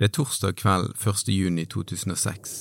Det 0.00 0.06
er 0.06 0.12
torsdag 0.16 0.54
kveld 0.56 0.94
1. 0.96 1.28
juni 1.28 1.66
2006. 1.68 2.52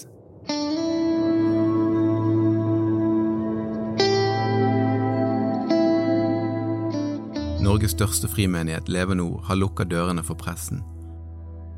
Norges 7.64 7.96
største 7.96 8.28
frimenighet, 8.28 8.92
Leve 8.92 9.16
Nord, 9.16 9.46
har 9.48 9.56
lukka 9.56 9.88
dørene 9.88 10.20
for 10.28 10.36
pressen. 10.36 10.84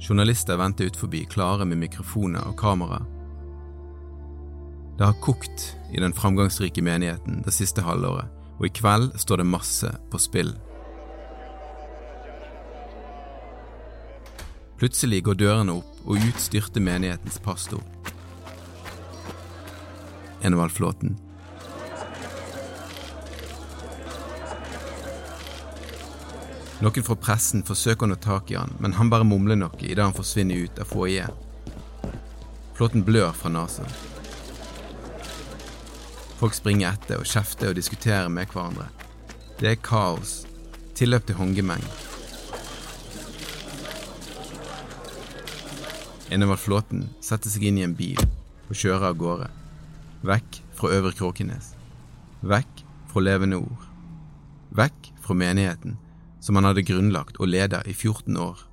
Journalister 0.01 0.57
venter 0.57 0.89
ut 0.89 0.97
forbi, 0.97 1.27
klare 1.29 1.69
med 1.69 1.77
mikrofoner 1.77 2.49
og 2.49 2.57
kamera. 2.57 3.03
Det 4.97 5.05
har 5.11 5.21
kokt 5.21 5.75
i 5.93 6.01
den 6.01 6.17
framgangsrike 6.17 6.81
menigheten 6.81 7.45
det 7.45 7.53
siste 7.53 7.85
halvåret, 7.85 8.33
og 8.57 8.65
i 8.65 8.73
kveld 8.81 9.11
står 9.13 9.45
det 9.45 9.51
masse 9.53 9.93
på 10.09 10.25
spill. 10.25 10.55
Plutselig 14.81 15.19
går 15.23 15.35
dørene 15.37 15.75
opp, 15.77 15.89
og 16.09 16.17
ut 16.17 16.39
styrter 16.41 16.81
menighetens 16.81 17.35
pastor. 17.45 17.83
Enevald 20.41 20.73
Flåten. 20.73 21.19
Noen 26.81 27.05
fra 27.05 27.19
pressen 27.27 27.61
forsøker 27.61 28.07
å 28.07 28.09
nå 28.09 28.17
tak 28.25 28.49
i 28.49 28.57
han, 28.57 28.73
men 28.81 28.97
han 28.97 29.13
bare 29.13 29.27
mumler 29.29 29.59
noe 29.61 29.77
idet 29.85 30.01
han 30.01 30.17
forsvinner 30.17 30.65
ut 30.65 30.81
av 30.81 30.89
foajeen. 30.89 31.37
Flåten 32.73 33.05
blør 33.05 33.37
fra 33.37 33.53
nesen. 33.53 33.85
Folk 36.39 36.57
springer 36.57 36.95
etter 36.95 37.21
og 37.21 37.29
kjefter 37.29 37.69
og 37.69 37.77
diskuterer 37.77 38.33
med 38.33 38.49
hverandre. 38.49 38.89
Det 39.61 39.75
er 39.75 39.83
kaos, 39.85 40.39
tilløp 40.97 41.29
til 41.29 41.37
håndgemeng. 41.37 41.85
Enevald 46.31 46.59
Flåten 46.63 47.09
setter 47.19 47.51
seg 47.51 47.65
inn 47.67 47.79
i 47.81 47.83
en 47.83 47.95
bil 47.97 48.19
og 48.21 48.77
kjører 48.77 49.09
av 49.09 49.17
gårde. 49.19 49.49
Vekk 50.23 50.61
fra 50.77 50.91
Øvre 50.95 51.11
Kråkenes. 51.17 51.73
Vekk 52.47 52.85
fra 53.11 53.23
levende 53.25 53.59
ord. 53.59 53.87
Vekk 54.71 55.11
fra 55.19 55.35
menigheten 55.35 55.97
som 56.41 56.55
han 56.55 56.69
hadde 56.69 56.85
grunnlagt 56.87 57.37
og 57.43 57.51
ledet 57.51 57.83
i 57.85 57.93
14 57.93 58.37
år. 58.39 58.63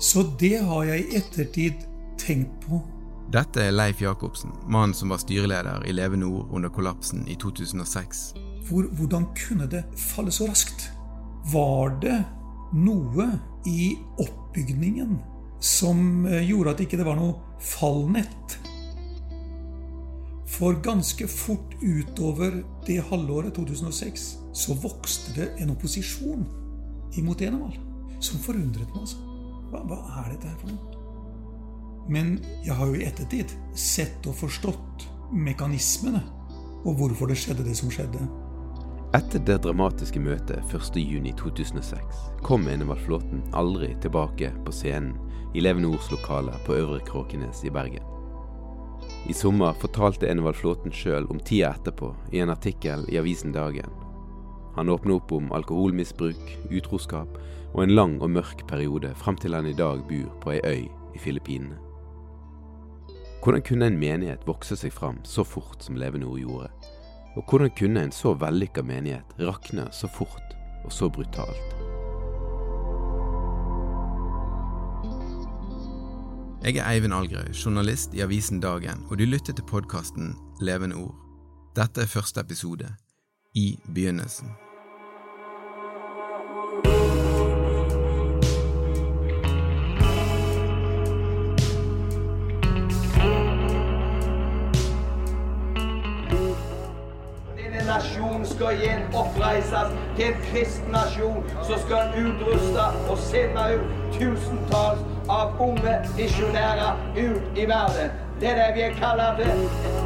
Så 0.00 0.24
det 0.40 0.58
har 0.64 0.88
jeg 0.88 1.04
i 1.04 1.20
ettertid 1.20 1.84
tenkt 2.20 2.56
på. 2.64 2.80
Dette 3.32 3.62
er 3.68 3.74
Leif 3.74 4.00
Jacobsen, 4.00 4.52
mannen 4.70 4.94
som 4.94 5.12
var 5.12 5.20
styreleder 5.20 5.84
i 5.84 5.92
Leve 5.92 6.16
Nord 6.16 6.52
under 6.54 6.72
kollapsen 6.72 7.26
i 7.28 7.36
2006. 7.42 8.24
Hvor, 8.70 8.88
hvordan 8.96 9.28
kunne 9.36 9.68
det 9.70 9.84
falle 9.98 10.32
så 10.32 10.48
raskt? 10.48 10.88
Var 11.52 11.98
det 12.02 12.18
noe 12.76 13.28
i 13.66 13.94
oppbygningen 14.22 15.16
som 15.62 16.26
eh, 16.28 16.44
gjorde 16.46 16.76
at 16.76 16.82
ikke 16.84 17.00
det 17.00 17.06
var 17.08 17.18
noe 17.18 17.58
fallnett? 17.62 18.58
For 20.56 20.78
ganske 20.80 21.26
fort 21.28 21.74
utover 21.82 22.62
det 22.86 23.02
halvåret 23.10 23.56
2006 23.58 24.28
så 24.56 24.76
vokste 24.80 25.34
det 25.36 25.48
en 25.60 25.74
opposisjon 25.74 26.46
imot 27.16 27.42
Enevald 27.44 27.76
som 28.24 28.40
forundret 28.40 28.88
meg. 28.94 29.02
altså. 29.02 29.18
Hva, 29.72 29.82
hva 29.84 29.98
er 30.22 30.30
dette 30.32 30.48
her 30.48 30.60
for 30.62 30.72
noe? 30.72 30.92
Men 32.08 32.36
jeg 32.64 32.76
har 32.78 32.86
jo 32.86 32.96
i 32.96 33.04
ettertid 33.08 33.52
sett 33.74 34.26
og 34.30 34.38
forstått 34.38 35.06
mekanismene 35.34 36.22
og 36.86 37.00
hvorfor 37.00 37.30
det 37.30 37.38
skjedde 37.40 37.66
det 37.66 37.74
som 37.76 37.90
skjedde. 37.90 38.22
Etter 39.16 39.40
det 39.40 39.62
dramatiske 39.64 40.20
møtet 40.20 40.74
1.6.2006 40.74 42.16
kom 42.44 42.66
Enevald 42.68 43.00
Flåten 43.06 43.38
aldri 43.56 43.94
tilbake 44.02 44.50
på 44.66 44.74
scenen 44.74 45.14
i 45.56 45.62
Levende 45.62 45.88
Ords 45.88 46.10
lokaler 46.12 46.58
på 46.66 46.74
Øvre 46.76 46.98
Kråkenes 47.06 47.62
i 47.64 47.72
Bergen. 47.72 48.04
I 49.30 49.32
sommer 49.32 49.78
fortalte 49.80 50.28
Enevald 50.28 50.58
Flåten 50.60 50.92
sjøl 50.92 51.24
om 51.32 51.40
tida 51.40 51.70
etterpå 51.78 52.10
i 52.34 52.42
en 52.44 52.52
artikkel 52.52 53.06
i 53.08 53.16
avisen 53.16 53.56
Dagen. 53.56 53.88
Han 54.76 54.92
åpner 54.92 55.16
opp 55.16 55.32
om 55.32 55.48
alkoholmisbruk, 55.56 56.52
utroskap 56.68 57.40
og 57.72 57.80
en 57.86 57.96
lang 57.96 58.18
og 58.20 58.34
mørk 58.36 58.66
periode 58.68 59.14
frem 59.16 59.40
til 59.40 59.56
han 59.56 59.70
i 59.70 59.78
dag 59.78 60.04
bor 60.10 60.28
på 60.44 60.52
ei 60.58 60.60
øy 60.60 60.84
i 61.16 61.22
Filippinene. 61.24 61.80
Hvordan 63.40 63.64
kunne 63.64 63.88
en 63.88 63.98
menighet 64.02 64.44
vokse 64.44 64.76
seg 64.76 64.92
fram 64.92 65.24
så 65.24 65.46
fort 65.46 65.80
som 65.80 65.96
Levende 65.96 66.28
Ord 66.28 66.42
gjorde? 66.44 66.70
Og 67.36 67.44
hvordan 67.44 67.70
kunne 67.78 68.02
en 68.02 68.12
så 68.12 68.32
vellykka 68.40 68.82
menighet 68.82 69.36
rakne 69.40 69.88
så 69.92 70.08
fort 70.08 70.56
og 70.84 70.92
så 70.92 71.10
brutalt? 71.12 71.76
Jeg 76.66 76.80
er 76.80 76.88
Eivind 76.90 77.14
Algerøy, 77.14 77.52
journalist 77.54 78.14
i 78.14 78.24
avisen 78.24 78.60
Dagen, 78.60 79.04
og 79.10 79.18
du 79.18 79.24
lytter 79.24 79.54
til 79.54 79.68
podkasten 79.68 80.34
Levende 80.60 80.96
ord. 80.96 81.14
Dette 81.76 82.02
er 82.02 82.10
første 82.10 82.40
episode, 82.40 82.88
I 83.54 83.76
begynnelsen. 83.94 84.65
Skal 98.56 98.72
igjen 98.80 99.02
oppreises 99.14 99.92
til 100.16 100.26
en 100.30 100.40
kristen 100.48 100.92
nasjon 100.92 101.44
som 101.68 101.82
skal 101.84 102.16
utruste 102.22 102.88
og 103.10 103.18
sende 103.28 103.68
ut 103.76 104.16
tusentalls 104.16 105.04
av 105.28 105.60
unge 105.60 105.98
misjonærer 106.16 107.06
ut 107.16 107.58
i 107.58 107.68
verden. 107.68 108.20
Det 108.40 108.52
er 108.52 108.60
det 108.62 108.74
vi 108.76 108.88
er 108.88 109.00
kalt 109.00 109.42
til. 109.42 110.05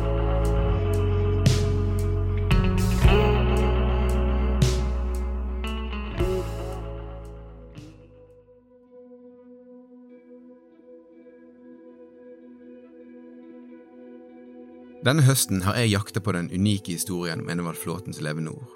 Denne 15.01 15.23
høsten 15.25 15.63
har 15.65 15.79
jeg 15.81 15.95
jakta 15.95 16.21
på 16.21 16.33
den 16.37 16.51
unike 16.53 16.93
historien 16.93 17.41
om 17.41 17.49
Enevald 17.49 17.79
Flåtens 17.81 18.19
Leve 18.21 18.43
Nord. 18.45 18.69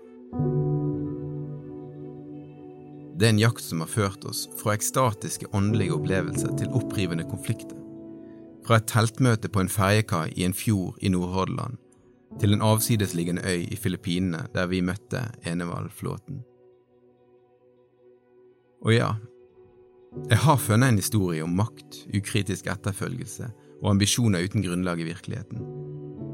Det 3.14 3.26
er 3.28 3.34
en 3.34 3.42
jakt 3.42 3.60
som 3.60 3.82
har 3.84 3.90
ført 3.92 4.24
oss 4.24 4.46
fra 4.56 4.72
ekstatiske 4.72 5.50
åndelige 5.52 5.92
opplevelser 5.92 6.54
til 6.56 6.72
opprivende 6.72 7.26
konflikter. 7.28 7.76
Fra 8.64 8.78
et 8.80 8.88
teltmøte 8.88 9.50
på 9.52 9.60
en 9.60 9.68
ferjekai 9.68 10.30
i 10.32 10.46
en 10.48 10.56
fjord 10.56 10.96
i 11.04 11.10
Nordhordland 11.12 11.76
til 12.40 12.56
en 12.56 12.64
avsidesliggende 12.64 13.44
øy 13.44 13.68
i 13.68 13.76
Filippinene 13.76 14.46
der 14.54 14.70
vi 14.72 14.80
møtte 14.80 15.26
Enevald 15.44 15.92
Flåten. 15.92 16.40
Og 18.80 18.96
ja, 18.96 19.12
jeg 20.30 20.40
har 20.40 20.56
funnet 20.56 20.88
en 20.88 21.02
historie 21.04 21.44
om 21.44 21.52
makt, 21.52 22.06
ukritisk 22.16 22.72
etterfølgelse 22.72 23.52
og 23.84 23.92
ambisjoner 23.92 24.46
uten 24.48 24.64
grunnlag 24.64 25.02
i 25.04 25.08
virkeligheten. 25.12 25.60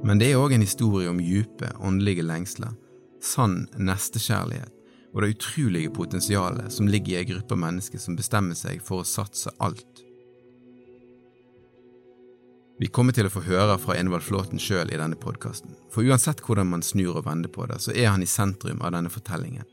Men 0.06 0.22
det 0.22 0.30
er 0.30 0.40
òg 0.40 0.54
en 0.54 0.64
historie 0.64 1.10
om 1.10 1.18
djupe, 1.20 1.68
åndelige 1.82 2.24
lengsler, 2.24 2.72
sann 3.20 3.66
nestekjærlighet 3.76 4.76
og 5.10 5.24
det 5.24 5.32
utrolige 5.34 5.90
potensialet 5.90 6.70
som 6.72 6.88
ligger 6.88 7.16
i 7.16 7.18
ei 7.20 7.26
gruppe 7.28 7.58
mennesker 7.58 7.98
som 7.98 8.16
bestemmer 8.16 8.54
seg 8.58 8.78
for 8.86 9.02
å 9.02 9.08
satse 9.08 9.50
alt. 9.58 10.04
Vi 12.80 12.88
kommer 12.88 13.12
til 13.12 13.26
å 13.28 13.32
få 13.32 13.42
høre 13.44 13.74
fra 13.82 13.98
Envald 14.00 14.24
Flåten 14.24 14.62
sjøl 14.62 14.88
i 14.88 14.96
denne 14.96 15.18
podkasten, 15.20 15.74
for 15.92 16.06
uansett 16.06 16.40
hvordan 16.46 16.70
man 16.70 16.84
snur 16.86 17.18
og 17.18 17.26
vender 17.26 17.52
på 17.52 17.66
det, 17.68 17.76
så 17.84 17.92
er 17.92 18.08
han 18.08 18.24
i 18.24 18.30
sentrum 18.30 18.80
av 18.80 18.94
denne 18.94 19.12
fortellingen. 19.12 19.66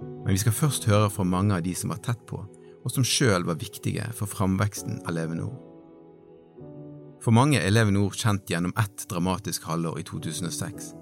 Men 0.00 0.32
vi 0.32 0.40
skal 0.40 0.56
først 0.56 0.88
høre 0.88 1.10
fra 1.12 1.26
mange 1.28 1.58
av 1.58 1.66
de 1.66 1.74
som 1.76 1.92
var 1.92 2.00
tett 2.06 2.22
på, 2.30 2.40
og 2.80 2.94
som 2.94 3.04
sjøl 3.04 3.44
var 3.44 3.60
viktige 3.60 4.06
for 4.16 4.30
framveksten 4.30 5.02
av 5.04 5.18
Leve 5.18 5.36
Nord. 5.36 5.65
For 7.24 7.34
mange 7.34 7.58
er 7.60 7.72
Leve 7.72 7.94
Nord 7.94 8.16
kjent 8.18 8.48
gjennom 8.50 8.74
ett 8.78 9.06
dramatisk 9.10 9.64
halvår 9.66 10.00
i 10.00 10.06
2006, 10.06 10.92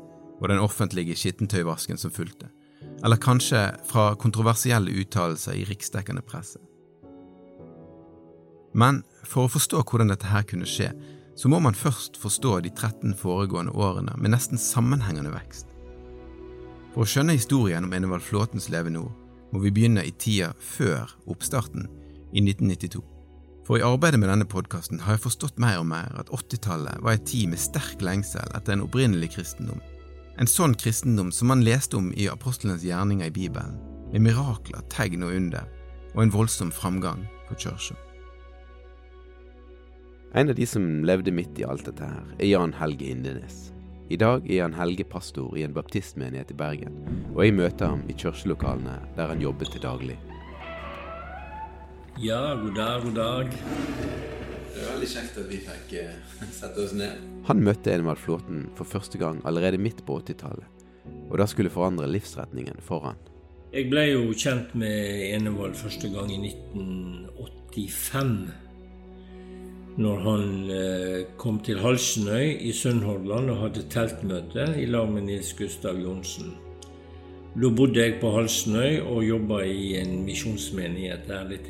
og 0.40 0.50
den 0.50 0.62
offentlige 0.62 1.16
skittentøyvasken 1.18 2.00
som 2.00 2.14
fulgte 2.14 2.50
eller 3.04 3.16
kanskje 3.16 3.60
fra 3.88 4.14
kontroversielle 4.14 4.90
uttalelser 4.90 5.52
i 5.52 5.64
riksdekkende 5.68 6.22
presse. 6.24 6.60
Men 8.74 9.02
for 9.22 9.46
å 9.46 9.52
forstå 9.52 9.82
hvordan 9.84 10.10
dette 10.10 10.30
her 10.30 10.46
kunne 10.48 10.68
skje, 10.68 10.90
så 11.36 11.50
må 11.50 11.60
man 11.62 11.76
først 11.78 12.16
forstå 12.20 12.60
de 12.64 12.70
13 12.70 13.14
foregående 13.18 13.74
årene 13.74 14.14
med 14.18 14.34
nesten 14.34 14.60
sammenhengende 14.60 15.34
vekst. 15.34 15.70
For 16.94 17.02
å 17.02 17.10
skjønne 17.10 17.36
historien 17.36 17.86
om 17.86 17.94
Enevald 17.94 18.22
Flåtens 18.22 18.70
Leve 18.70 18.92
Nord, 18.94 19.12
må 19.52 19.60
vi 19.62 19.72
begynne 19.74 20.02
i 20.06 20.14
tida 20.18 20.52
før 20.58 21.10
oppstarten, 21.30 21.86
i 22.34 22.42
1992. 22.42 23.13
For 23.64 23.80
i 23.80 23.84
arbeidet 23.86 24.20
med 24.20 24.28
denne 24.28 24.48
podkasten 24.48 25.00
har 25.00 25.16
jeg 25.16 25.24
forstått 25.24 25.60
mer 25.62 25.80
og 25.80 25.88
mer 25.88 26.12
at 26.20 26.28
80-tallet 26.28 27.00
var 27.04 27.16
en 27.16 27.26
tid 27.26 27.48
med 27.52 27.62
sterk 27.62 28.04
lengsel 28.04 28.56
etter 28.56 28.76
en 28.76 28.84
opprinnelig 28.84 29.32
kristendom 29.38 29.80
en 30.40 30.50
sånn 30.50 30.74
kristendom 30.74 31.30
som 31.32 31.50
man 31.52 31.62
leste 31.64 31.98
om 31.98 32.10
i 32.18 32.26
apostlenes 32.30 32.84
gjerninger 32.86 33.30
i 33.30 33.34
Bibelen, 33.34 33.76
med 34.10 34.24
mirakler, 34.26 34.82
tegn 34.90 35.22
og 35.26 35.34
under, 35.34 35.68
og 36.14 36.24
en 36.24 36.34
voldsom 36.34 36.72
framgang 36.74 37.24
for 37.48 37.58
kirka. 37.58 37.96
En 40.34 40.50
av 40.50 40.58
de 40.58 40.66
som 40.66 41.04
levde 41.06 41.30
midt 41.30 41.60
i 41.62 41.66
alt 41.66 41.86
dette 41.86 42.02
her, 42.02 42.24
er 42.40 42.50
Jan 42.50 42.74
Helge 42.74 43.06
Indenes. 43.06 43.70
I 44.10 44.18
dag 44.18 44.42
er 44.48 44.64
Jan 44.64 44.74
Helge 44.74 45.06
pastor 45.06 45.54
i 45.56 45.62
en 45.64 45.74
baptistmenighet 45.74 46.50
i 46.50 46.58
Bergen, 46.58 46.98
og 47.32 47.44
jeg 47.44 47.54
møter 47.54 47.94
ham 47.94 48.02
i 48.10 48.18
kirkelokalene 48.18 48.98
der 49.14 49.30
han 49.30 49.42
jobber 49.42 49.70
til 49.70 49.86
daglig. 49.86 50.18
Ja, 52.22 52.54
god 52.54 52.74
dag, 52.74 53.02
god 53.02 53.14
dag. 53.14 53.48
Det 54.70 54.78
er 54.78 54.86
veldig 54.92 55.08
kjekt 55.10 55.38
at 55.40 55.48
vi 55.50 55.56
fikk 55.64 55.94
uh, 55.98 56.12
sette 56.60 56.84
oss 56.84 56.92
ned. 56.94 57.18
Han 57.48 57.62
møtte 57.66 57.90
Enevald 57.90 58.20
Flåten 58.22 58.68
for 58.78 58.86
første 58.86 59.18
gang 59.18 59.40
allerede 59.48 59.80
midt 59.82 60.04
på 60.06 60.20
80-tallet, 60.22 60.84
og 61.26 61.38
det 61.40 61.48
skulle 61.50 61.72
forandre 61.74 62.06
livsretningen 62.06 62.78
for 62.86 63.02
han. 63.08 63.18
Jeg 63.74 63.90
ble 63.90 64.04
jo 64.12 64.30
kjent 64.30 64.76
med 64.78 64.94
Enevald 65.34 65.74
første 65.74 66.06
gang 66.14 66.30
i 66.30 66.38
1985. 66.54 68.36
Når 69.98 70.22
han 70.28 70.46
uh, 70.70 71.18
kom 71.42 71.58
til 71.66 71.82
Halsenøy 71.82 72.62
i 72.62 72.70
Sunnhordland 72.74 73.50
og 73.50 73.66
hadde 73.66 73.88
teltmøte 73.90 74.70
i 74.78 74.86
lag 74.86 75.10
med 75.10 75.26
Nils 75.32 75.50
Gustav 75.58 75.98
Johnsen. 75.98 76.54
Da 77.54 77.70
bodde 77.70 78.02
jeg 78.02 78.16
på 78.18 78.32
Halsenøy 78.34 78.98
og 79.06 79.20
jobba 79.22 79.60
i 79.62 79.94
en 80.00 80.24
misjonsmenighet 80.26 81.28
der 81.28 81.44
litt. 81.46 81.68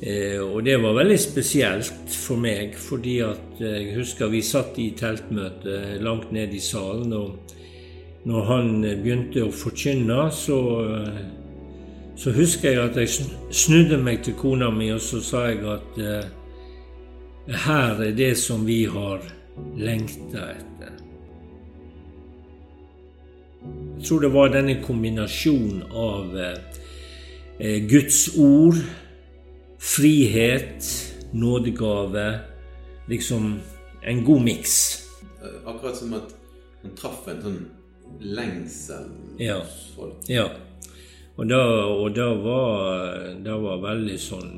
Eh, 0.00 0.36
og 0.40 0.64
det 0.64 0.76
var 0.82 0.98
veldig 0.98 1.16
spesielt 1.20 2.12
for 2.12 2.40
meg, 2.40 2.76
fordi 2.76 3.18
at 3.24 3.60
eh, 3.60 3.78
jeg 3.80 3.96
husker 3.96 4.28
vi 4.32 4.42
satt 4.44 4.76
i 4.76 4.90
teltmøte 4.96 5.96
langt 6.04 6.32
ned 6.32 6.52
i 6.52 6.60
salen, 6.60 7.12
og 7.16 7.56
når 8.28 8.48
han 8.50 8.70
begynte 8.84 9.46
å 9.46 9.52
forkynne, 9.52 10.26
så, 10.36 10.60
eh, 10.84 11.20
så 12.20 12.36
husker 12.36 12.74
jeg 12.74 12.84
at 12.84 13.00
jeg 13.00 13.30
snudde 13.48 13.96
meg 14.04 14.20
til 14.24 14.36
kona 14.36 14.68
mi, 14.70 14.92
og 14.92 15.00
så 15.00 15.22
sa 15.24 15.46
jeg 15.48 15.64
at 15.64 16.00
eh, 16.04 17.56
her 17.64 18.04
er 18.04 18.12
det 18.12 18.34
som 18.36 18.68
vi 18.68 18.84
har 18.84 19.24
lengta 19.80 20.50
etter. 20.58 20.99
Jeg 24.00 24.06
tror 24.08 24.20
det 24.24 24.28
var 24.32 24.48
denne 24.48 24.78
kombinasjonen 24.80 25.82
av 25.92 26.30
eh, 26.40 27.74
Guds 27.84 28.30
ord 28.40 28.78
frihet, 29.76 30.86
nådegave 31.36 32.24
Liksom 33.10 33.58
en 34.02 34.24
god 34.24 34.42
miks. 34.46 34.76
Akkurat 35.66 35.96
som 35.96 36.14
at 36.16 36.32
han 36.80 36.96
traff 36.96 37.28
en 37.28 37.42
sånn 37.44 37.60
lengsel 38.24 39.10
ja. 39.36 39.58
hos 39.60 39.76
folk. 39.98 40.24
Ja. 40.32 40.46
Og 41.36 41.50
da, 41.52 41.60
og 41.92 42.16
da 42.16 42.30
var 42.40 43.36
det 43.44 43.58
var 43.66 43.84
veldig 43.84 44.16
sånn 44.20 44.48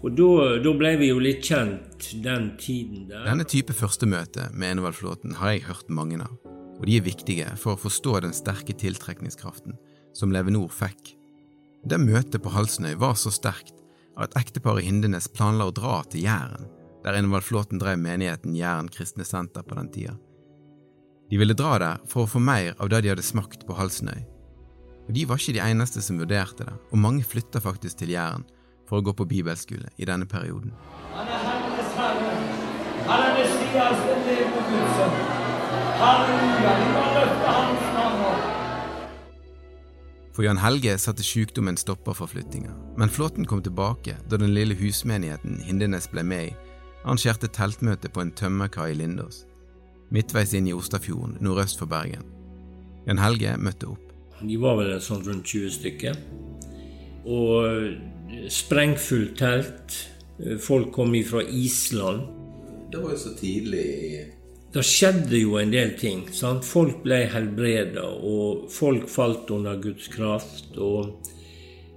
Og 0.00 0.16
da, 0.16 0.30
da, 0.64 0.72
ble 0.76 0.94
vi 1.00 1.10
jo 1.10 1.20
litt 1.20 1.44
kjent 1.44 2.08
den 2.24 2.54
tiden 2.60 3.10
der. 3.12 3.28
Denne 3.28 3.44
type 3.44 3.76
første 3.76 4.08
møte 4.08 4.48
med 4.54 4.78
Enevald 4.78 4.96
Flåten 4.96 5.36
har 5.36 5.52
jeg 5.52 5.66
hørt 5.68 5.92
mange 5.92 6.22
av, 6.24 6.32
og 6.80 6.86
de 6.88 6.96
er 6.96 7.04
viktige 7.04 7.48
for 7.60 7.76
å 7.76 7.80
forstå 7.80 8.22
den 8.24 8.32
sterke 8.36 8.72
tiltrekningskraften 8.72 9.76
som 10.16 10.32
Levenor 10.32 10.72
fikk. 10.72 11.14
Det 11.84 12.00
møtet 12.00 12.40
på 12.42 12.52
Halsnøy 12.54 12.94
var 13.00 13.16
så 13.20 13.32
sterkt 13.32 13.76
at 14.20 14.36
ekteparet 14.36 14.84
Hindenes 14.84 15.28
planla 15.32 15.68
å 15.68 15.74
dra 15.76 16.00
til 16.08 16.24
Jæren, 16.24 16.66
der 17.04 17.16
Enevald 17.16 17.44
Flåten 17.44 17.80
drev 17.80 18.00
menigheten 18.00 18.56
Jæren 18.56 18.90
kristne 18.92 19.24
senter 19.28 19.64
på 19.64 19.76
den 19.76 19.92
tida. 19.92 20.16
De 21.30 21.38
ville 21.38 21.54
dra 21.54 21.76
der 21.78 22.00
for 22.10 22.24
å 22.24 22.30
få 22.30 22.40
mer 22.42 22.74
av 22.80 22.90
det 22.90 23.04
de 23.04 23.12
hadde 23.12 23.24
smakt 23.24 23.66
på 23.68 23.76
Halsnøy. 23.76 24.24
Og 25.06 25.12
De 25.14 25.24
var 25.26 25.40
ikke 25.40 25.56
de 25.56 25.64
eneste 25.64 26.02
som 26.02 26.18
vurderte 26.20 26.66
det, 26.66 26.74
og 26.90 27.02
mange 27.02 27.24
flytta 27.26 27.62
faktisk 27.62 28.02
til 28.02 28.14
Jæren 28.16 28.46
for 28.88 28.98
å 28.98 29.06
gå 29.06 29.14
på 29.14 29.28
bibelskole 29.30 29.92
i 29.96 30.08
denne 30.08 30.26
perioden. 30.26 30.74
Han 31.14 31.28
er 31.28 31.44
Herrenes 31.46 31.92
Herre. 31.98 32.32
Han 33.10 33.28
er 33.28 33.36
Messias, 33.38 34.08
den 34.08 34.26
levende 34.28 34.66
Guds. 34.72 35.39
Halleluja. 36.00 36.72
Vi 36.80 36.88
må 36.94 37.04
løfte 37.16 37.54
Hans 37.56 37.88
navn. 37.96 38.46
For 40.32 40.46
Jan 40.46 40.60
Helge 40.62 40.94
satte 41.02 41.24
sykdommen 41.26 41.76
stopper 41.76 42.16
for 42.16 42.30
flyttinga, 42.30 42.72
men 42.96 43.12
Flåten 43.12 43.44
kom 43.44 43.60
tilbake 43.60 44.14
da 44.30 44.38
den 44.40 44.54
lille 44.56 44.76
husmenigheten 44.78 45.58
Hindenes 45.66 46.08
ble 46.08 46.24
med 46.24 46.52
i, 46.52 46.54
arrangerte 47.02 47.50
teltmøte 47.52 48.08
på 48.08 48.22
en 48.24 48.32
tømmerkai 48.32 48.92
i 48.94 48.96
Lindås, 49.02 49.42
midtveis 50.14 50.54
inn 50.56 50.70
i 50.70 50.76
Ostafjorden 50.76 51.36
nordøst 51.44 51.82
for 51.82 51.90
Bergen. 51.90 52.24
Jan 53.04 53.20
Helge 53.20 53.56
møtte 53.60 53.92
opp. 53.92 54.06
De 54.40 54.56
var 54.60 54.80
vel 54.80 54.96
sånn 55.04 55.24
rundt 55.26 55.52
20 55.52 55.76
stykker. 55.76 56.16
Og 57.28 58.48
sprengfullt 58.48 59.36
telt. 59.36 59.96
Folk 60.64 60.94
kom 60.96 61.12
ifra 61.18 61.42
Island. 61.44 62.24
Det 62.92 63.02
var 63.02 63.12
jo 63.12 63.24
så 63.28 63.36
tidlig 63.36 63.84
i 63.84 64.12
det 64.70 64.84
skjedde 64.86 65.38
jo 65.40 65.56
en 65.58 65.72
del 65.72 65.96
ting. 65.98 66.26
Sant? 66.34 66.66
Folk 66.66 67.02
ble 67.02 67.24
helbreda, 67.32 68.06
og 68.06 68.68
folk 68.70 69.08
falt 69.10 69.50
under 69.50 69.80
Guds 69.82 70.06
kraft. 70.12 70.76
og 70.78 71.26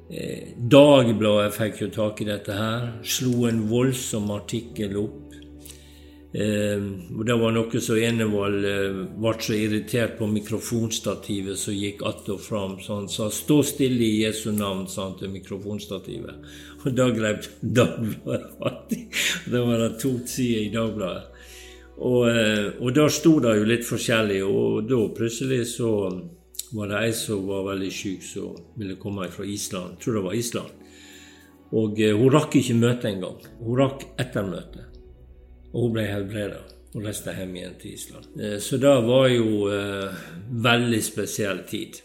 eh, 0.09 0.55
Dagbladet 0.57 1.53
fikk 1.53 1.83
jo 1.85 1.91
tak 1.93 2.23
i 2.23 2.29
dette 2.31 2.57
her, 2.57 2.87
slo 3.05 3.45
en 3.49 3.67
voldsom 3.69 4.31
artikkel 4.33 4.97
opp. 5.03 5.19
Eh, 6.33 6.81
Det 7.27 7.35
var 7.37 7.53
noe 7.53 7.81
som 7.85 7.99
Enevold 8.01 8.65
eh, 8.65 9.01
ble 9.21 9.33
så 9.37 9.53
irritert 9.53 10.17
på 10.17 10.25
mikrofonstativet 10.31 11.59
som 11.61 11.77
gikk 11.77 12.01
att 12.01 12.29
og 12.29 12.41
fram. 12.41 12.79
Så 12.81 12.95
han 12.95 13.09
sa 13.09 13.29
'stå 13.29 13.63
stille 13.63 14.01
i 14.03 14.23
Jesu 14.23 14.51
navn', 14.51 14.87
sa 14.87 15.13
til 15.19 15.29
mikrofonstativet. 15.29 16.35
Og 16.85 16.95
da 16.95 17.09
grep 17.09 17.45
Dagbladet 17.61 18.57
fatt 18.57 18.97
i. 18.97 19.05
Det 19.45 19.61
var 19.61 19.77
det 19.77 19.99
to 19.99 20.17
sider 20.25 20.61
i 20.61 20.73
Dagbladet. 20.73 21.32
Og, 21.97 22.29
eh, 22.29 22.69
og 22.81 22.93
da 22.95 23.07
sto 23.11 23.37
det 23.43 23.57
jo 23.59 23.67
litt 23.69 23.85
forskjellig, 23.85 24.39
og 24.45 24.87
da 24.89 25.01
plutselig 25.13 25.65
så 25.75 25.91
var 26.73 26.89
det 26.89 27.01
ei 27.05 27.11
som 27.13 27.43
var 27.47 27.67
veldig 27.67 27.91
syk, 27.93 28.23
som 28.25 28.55
ville 28.79 28.97
komme 29.01 29.29
fra 29.31 29.45
Island. 29.45 29.93
Jeg 29.93 30.05
tror 30.05 30.17
det 30.17 30.25
var 30.27 30.39
Island. 30.39 30.79
Og 31.73 32.01
eh, 32.01 32.13
hun 32.17 32.33
rakk 32.33 32.57
ikke 32.59 32.77
møtet 32.77 33.09
engang. 33.13 33.41
Hun 33.61 33.79
rakk 33.79 34.05
ettermøtet. 34.21 34.99
Og 35.73 35.87
hun 35.87 35.93
ble 35.95 36.07
helbreda 36.09 36.61
og 36.93 37.05
reiste 37.07 37.33
hjem 37.33 37.55
igjen 37.57 37.77
til 37.81 37.93
Island. 37.97 38.27
Eh, 38.37 38.57
så 38.61 38.77
det 38.81 38.93
var 39.07 39.27
jo 39.33 39.69
eh, 39.73 40.25
veldig 40.65 41.01
spesiell 41.05 41.63
tid. 41.69 42.01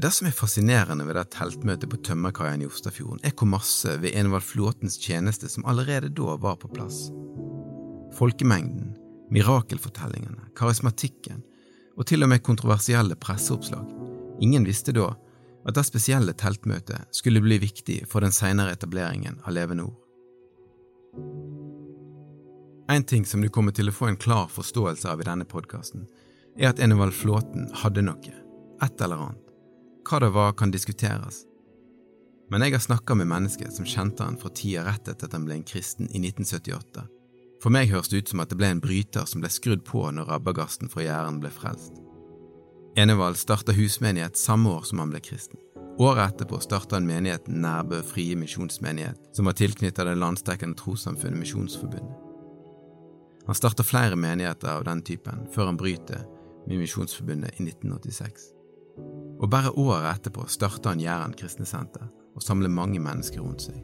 Det 0.00 0.10
som 0.10 0.26
er 0.26 0.32
fascinerende 0.32 1.04
ved 1.04 1.18
det 1.18 1.26
teltmøtet 1.34 1.90
på 1.92 1.98
tømmerkaien 2.06 2.62
i 2.64 2.68
Ostafjorden, 2.68 3.20
er 3.26 3.34
hvor 3.36 3.50
masse 3.50 3.98
ved 4.00 4.14
Envald 4.16 4.44
Flåtens 4.46 4.96
tjeneste 4.96 5.50
som 5.52 5.66
allerede 5.68 6.08
da 6.08 6.36
var 6.40 6.56
på 6.56 6.70
plass. 6.72 7.10
Folkemengden, 8.16 8.94
mirakelfortellingene, 9.32 10.48
karismatikken 10.56 11.42
og 11.96 12.06
til 12.08 12.24
og 12.24 12.32
med 12.32 12.44
kontroversielle 12.44 13.18
presseoppslag. 13.20 13.84
Ingen 14.40 14.64
visste 14.64 14.94
da 14.96 15.10
at 15.68 15.76
det 15.76 15.84
spesielle 15.86 16.32
teltmøtet 16.32 17.12
skulle 17.14 17.44
bli 17.44 17.60
viktig 17.62 18.02
for 18.08 18.24
den 18.24 18.32
senere 18.32 18.72
etableringen 18.72 19.42
av 19.44 19.54
Leve 19.54 19.76
Nord. 19.78 19.98
En 22.90 23.04
ting 23.04 23.24
som 23.28 23.44
du 23.44 23.48
kommer 23.52 23.76
til 23.76 23.92
å 23.92 23.94
få 23.94 24.08
en 24.10 24.20
klar 24.20 24.48
forståelse 24.50 25.08
av 25.08 25.20
i 25.20 25.28
denne 25.28 25.46
podkasten, 25.48 26.08
er 26.58 26.72
at 26.72 26.80
Enevald 26.82 27.14
Flåten 27.16 27.70
hadde 27.84 28.04
noe, 28.04 28.36
et 28.82 29.04
eller 29.04 29.28
annet. 29.28 29.51
Hva 30.08 30.20
det 30.20 30.30
var, 30.34 30.52
kan 30.58 30.70
diskuteres. 30.70 31.44
Men 32.50 32.66
jeg 32.66 32.74
har 32.74 32.84
snakka 32.84 33.14
med 33.16 33.30
mennesker 33.30 33.70
som 33.72 33.86
kjente 33.88 34.26
han 34.26 34.36
fra 34.36 34.50
tida 34.52 34.84
rett 34.84 35.08
etter 35.08 35.30
at 35.30 35.36
han 35.36 35.46
ble 35.46 35.56
en 35.56 35.64
kristen 35.64 36.10
i 36.10 36.20
1978. 36.20 37.06
For 37.62 37.72
meg 37.72 37.92
høres 37.92 38.10
det 38.10 38.20
ut 38.20 38.32
som 38.32 38.42
at 38.42 38.50
det 38.50 38.58
ble 38.60 38.68
en 38.74 38.82
bryter 38.82 39.24
som 39.30 39.40
ble 39.40 39.48
skrudd 39.52 39.84
på 39.88 40.02
når 40.12 40.28
rabagasten 40.34 40.90
fra 40.92 41.06
Jæren 41.06 41.38
ble 41.40 41.52
frelst. 41.54 41.96
Enevald 42.98 43.38
starta 43.40 43.72
husmenighet 43.72 44.36
samme 44.36 44.68
år 44.68 44.84
som 44.84 45.00
han 45.00 45.14
ble 45.14 45.22
kristen. 45.24 45.60
Året 46.02 46.34
etterpå 46.34 46.58
starta 46.60 46.98
han 46.98 47.08
menigheten 47.08 47.62
Nærbø 47.64 48.02
Frie 48.04 48.36
Misjonsmenighet, 48.36 49.30
som 49.32 49.48
var 49.48 49.56
tilknyttet 49.56 50.08
det 50.08 50.18
landsdekkende 50.20 50.76
trossamfunnet 50.76 51.40
Misjonsforbundet. 51.40 52.18
Han 53.46 53.56
starta 53.56 53.82
flere 53.82 54.16
menigheter 54.16 54.74
av 54.76 54.84
den 54.84 55.00
typen 55.02 55.46
før 55.54 55.72
han 55.72 55.80
bryter 55.80 56.26
med 56.66 56.84
Misjonsforbundet 56.84 57.56
i 57.56 57.70
1986. 57.70 58.51
Og 59.42 59.50
bare 59.50 59.72
året 59.74 60.06
etterpå 60.12 60.46
starta 60.48 60.92
han 60.92 61.02
Jæren 61.02 61.34
kristne 61.34 61.66
senter 61.66 62.06
og 62.32 62.44
samler 62.44 62.70
mange 62.72 63.00
mennesker 63.02 63.42
rundt 63.42 63.66
seg. 63.66 63.80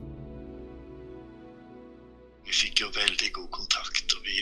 Vi 2.46 2.54
fikk 2.54 2.84
jo 2.84 2.92
veldig 2.94 3.32
god 3.36 3.48
kontakt, 3.52 4.14
og 4.16 4.22
vi 4.24 4.38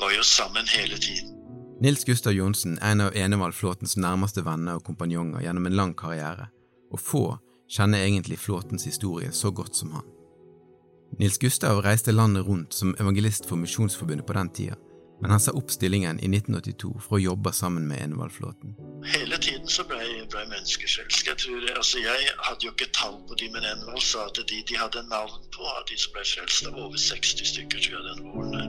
var 0.00 0.10
jo 0.12 0.24
sammen 0.26 0.66
hele 0.68 0.98
tiden. 1.00 1.38
Nils 1.82 2.04
Gustav 2.04 2.34
Johnsen 2.36 2.76
er 2.82 2.92
en 2.92 3.04
av 3.06 3.16
Enevald 3.16 3.56
Flåtens 3.56 3.96
nærmeste 3.96 4.44
venner 4.44 4.76
og 4.78 4.84
kompanjonger 4.84 5.46
gjennom 5.46 5.66
en 5.66 5.78
lang 5.78 5.94
karriere, 5.98 6.50
og 6.92 7.00
få 7.00 7.22
kjenner 7.72 8.04
egentlig 8.04 8.38
Flåtens 8.38 8.84
historie 8.84 9.32
så 9.32 9.50
godt 9.50 9.78
som 9.78 9.94
han. 9.96 10.04
Nils 11.18 11.38
Gustav 11.40 11.80
reiste 11.84 12.12
landet 12.12 12.46
rundt 12.46 12.74
som 12.74 12.94
evangelist 13.00 13.48
for 13.48 13.56
Misjonsforbundet 13.56 14.26
på 14.28 14.36
den 14.36 14.52
tida, 14.52 14.76
men 15.22 15.30
han 15.30 15.40
sa 15.40 15.52
opp 15.54 15.70
stillingen 15.70 16.18
i 16.18 16.26
1982 16.26 16.88
for 17.04 17.16
å 17.16 17.22
jobbe 17.22 17.52
sammen 17.54 17.84
med 17.86 18.00
Enevald-flåten. 18.02 18.74
Hele 19.06 19.38
tiden 19.38 19.68
så 19.70 19.84
ble, 19.86 20.00
ble 20.32 20.42
menneskeselsk. 20.50 21.28
Jeg, 21.28 21.38
tror, 21.44 21.66
altså 21.76 22.02
jeg 22.02 22.32
hadde 22.42 22.66
jo 22.66 22.72
ikke 22.74 22.90
tall 22.98 23.20
på 23.28 23.38
de, 23.38 23.46
men 23.54 23.66
Enevald 23.70 24.02
sa 24.02 24.26
at 24.26 24.40
de 24.50 24.58
de 24.66 24.78
hadde 24.80 25.04
navn 25.12 25.44
på 25.54 25.68
av 25.76 25.84
de 25.90 25.98
som 26.02 26.16
ble 26.16 26.26
frelst, 26.26 26.64
det 26.66 26.74
var 26.74 26.88
over 26.88 26.98
60 27.04 27.52
stykker, 27.52 27.84
tror 27.86 27.98
jeg, 28.00 28.04
den 28.08 28.26
våren 28.26 28.56
der. 28.58 28.68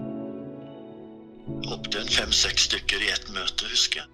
Opptil 1.74 2.06
fem-seks 2.20 2.70
stykker 2.70 3.02
i 3.02 3.10
ett 3.16 3.34
møte, 3.34 3.68
husker 3.74 4.04
jeg. 4.04 4.14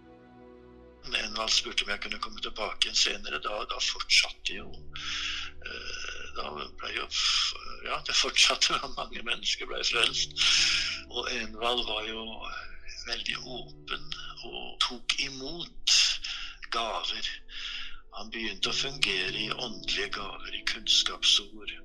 Men 1.09 1.19
Envald 1.25 1.51
spurte 1.51 1.83
om 1.83 1.91
jeg 1.91 2.05
kunne 2.05 2.23
komme 2.23 2.39
tilbake 2.43 2.87
igjen 2.87 3.03
senere. 3.03 3.43
Da, 3.43 3.59
da 3.67 3.83
fortsatte 3.83 4.61
jo 4.61 4.69
eh, 4.71 6.18
Da 6.37 6.49
ble 6.53 6.93
jo 6.95 7.07
Ja, 7.85 7.99
det 8.07 8.15
fortsatte 8.15 8.75
at 8.83 8.95
mange 8.97 9.23
mennesker 9.23 9.69
ble 9.69 9.81
frelst. 9.87 10.35
Og 11.09 11.29
Envald 11.33 11.85
var 11.87 12.03
jo 12.09 12.23
veldig 13.07 13.37
åpen 13.57 14.09
og 14.49 14.79
tok 14.83 15.15
imot 15.25 15.95
gaver. 16.75 17.29
Han 18.17 18.31
begynte 18.33 18.71
å 18.71 18.75
fungere 18.75 19.37
i 19.39 19.51
åndelige 19.51 20.09
gaver, 20.17 20.51
i 20.53 20.65
kunnskapsord. 20.69 21.77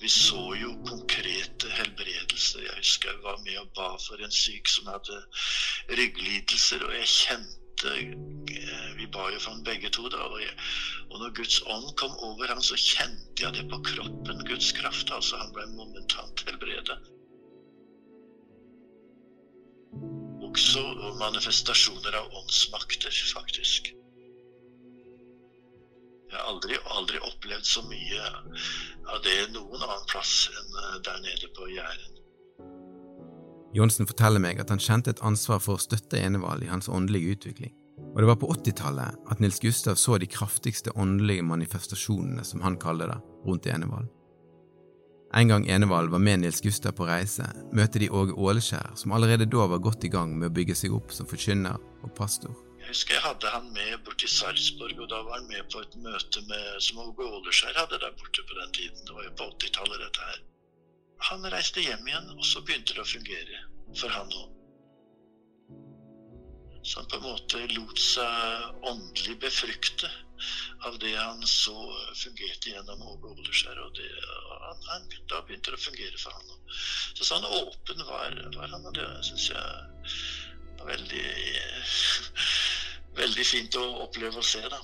Vi 0.00 0.08
så 0.08 0.44
jo 0.56 0.70
konkrete 0.88 1.68
helbredelser. 1.76 2.62
Jeg 2.64 2.76
husker 2.78 3.10
jeg 3.10 3.24
var 3.24 3.42
med 3.44 3.58
og 3.60 3.72
ba 3.76 3.90
for 4.00 4.22
en 4.24 4.32
syk 4.32 4.70
som 4.72 4.88
hadde 4.88 5.18
rygglidelser, 5.98 6.86
og 6.86 6.94
jeg 6.96 7.10
kjente 7.16 7.59
eh, 7.88 8.88
Vi 8.98 9.06
ba 9.12 9.28
jo 9.32 9.38
for 9.40 9.54
ham 9.54 9.64
begge 9.64 9.90
to, 9.94 10.08
da. 10.12 10.26
Og, 10.28 10.40
jeg, 10.42 10.52
og 11.10 11.22
når 11.22 11.34
Guds 11.38 11.60
ånd 11.66 11.88
kom 12.00 12.16
over 12.26 12.50
ham, 12.52 12.60
så 12.62 12.76
kjente 12.76 13.44
jeg 13.44 13.56
det 13.56 13.66
på 13.70 13.80
kroppen, 13.86 14.44
Guds 14.48 14.72
kraft. 14.76 15.12
Altså, 15.14 15.40
han 15.40 15.54
ble 15.56 15.66
momentant 15.74 16.44
helbredet. 16.48 16.98
Også 20.50 20.82
manifestasjoner 21.20 22.16
av 22.20 22.30
åndsmakter, 22.42 23.14
faktisk. 23.34 23.92
Jeg 26.30 26.38
har 26.38 26.46
aldri, 26.52 26.76
aldri 26.94 27.18
opplevd 27.26 27.66
så 27.66 27.82
mye 27.90 28.26
av 29.10 29.22
det 29.24 29.38
noen 29.50 29.82
annen 29.82 30.06
plass 30.10 30.34
enn 30.52 30.76
eh, 30.78 30.98
der 31.06 31.22
nede 31.24 31.50
på 31.56 31.66
Jæren. 31.72 32.19
Johnsen 33.74 34.08
forteller 34.10 34.42
meg 34.42 34.58
at 34.58 34.70
han 34.72 34.82
kjente 34.82 35.12
et 35.14 35.22
ansvar 35.22 35.60
for 35.62 35.78
å 35.78 35.82
støtte 35.82 36.18
Enevald 36.18 36.64
i 36.66 36.70
hans 36.70 36.88
åndelige 36.90 37.36
utvikling, 37.36 37.74
og 38.10 38.16
det 38.18 38.30
var 38.30 38.38
på 38.42 38.48
80-tallet 38.50 39.28
at 39.30 39.42
Nils 39.42 39.60
Gustav 39.62 39.98
så 40.00 40.18
de 40.18 40.26
kraftigste 40.30 40.94
åndelige 40.98 41.44
manifestasjonene, 41.46 42.42
som 42.46 42.64
han 42.66 42.80
kaller 42.82 43.12
det, 43.12 43.20
rundt 43.46 43.68
Enevald. 43.70 44.10
En 45.38 45.52
gang 45.52 45.68
Enevald 45.70 46.10
var 46.10 46.18
med 46.18 46.42
Nils 46.42 46.58
Gustav 46.64 46.96
på 46.98 47.06
reise, 47.06 47.46
møter 47.70 48.02
de 48.02 48.10
Åge 48.10 48.34
Åleskjær, 48.34 48.96
som 48.98 49.14
allerede 49.14 49.46
da 49.46 49.68
var 49.70 49.78
godt 49.78 50.08
i 50.08 50.10
gang 50.10 50.34
med 50.34 50.50
å 50.50 50.56
bygge 50.56 50.74
seg 50.74 50.96
opp 50.96 51.14
som 51.14 51.30
forkynner 51.30 51.78
og 52.02 52.10
pastor. 52.18 52.56
Jeg 52.80 52.90
husker 52.90 53.14
jeg 53.14 53.22
hadde 53.22 53.54
han 53.54 53.70
med 53.70 54.00
bort 54.02 54.18
til 54.18 54.32
Sarpsborg, 54.32 54.98
og 54.98 55.06
da 55.12 55.22
var 55.22 55.38
han 55.38 55.46
med 55.46 55.70
på 55.70 55.84
et 55.84 55.94
møte 56.02 56.42
med, 56.50 56.70
som 56.82 57.04
Åge 57.04 57.22
Åleskjær 57.38 57.78
hadde 57.78 58.02
der 58.02 58.18
borte 58.18 58.42
på 58.42 58.58
den 58.58 58.74
tiden. 58.74 59.04
Det 59.06 59.14
var 59.14 59.28
jo 59.28 59.36
på 59.38 59.52
80-tallet, 59.54 60.02
dette 60.08 60.30
her. 60.32 60.40
Han 61.28 61.44
reiste 61.52 61.82
hjem 61.84 62.08
igjen, 62.08 62.32
og 62.36 62.46
så 62.46 62.62
begynte 62.64 62.96
det 62.96 63.04
å 63.04 63.10
fungere 63.12 63.60
for 63.98 64.12
han 64.14 64.32
òg. 64.32 64.56
Så 66.82 67.00
han 67.00 67.08
på 67.12 67.18
en 67.18 67.26
måte 67.26 67.60
lot 67.74 68.00
seg 68.00 68.86
åndelig 68.88 69.36
befrukte 69.42 70.08
av 70.88 70.96
det 71.02 71.12
han 71.12 71.42
så 71.46 71.76
fungerte 72.16 72.72
gjennom 72.72 73.02
Åge 73.04 73.34
Oleskjær. 73.34 73.82
Og 73.84 73.92
det, 73.98 74.08
han, 74.64 74.80
han, 74.88 75.08
da 75.28 75.42
begynte 75.44 75.74
det 75.74 75.80
å 75.80 75.84
fungere 75.84 76.22
for 76.22 76.38
han 76.38 76.54
òg. 76.56 76.74
Så 77.18 77.28
sånn 77.28 77.44
åpen 77.50 78.00
var, 78.08 78.40
var 78.56 78.72
han, 78.72 78.88
og 78.88 78.96
det 78.96 79.08
syns 79.28 79.50
jeg 79.52 79.64
var 80.80 80.92
veldig 80.94 81.26
Veldig 83.20 83.42
fint 83.44 83.74
å 83.74 83.82
oppleve 84.04 84.38
og 84.38 84.46
se, 84.46 84.60
da. 84.70 84.78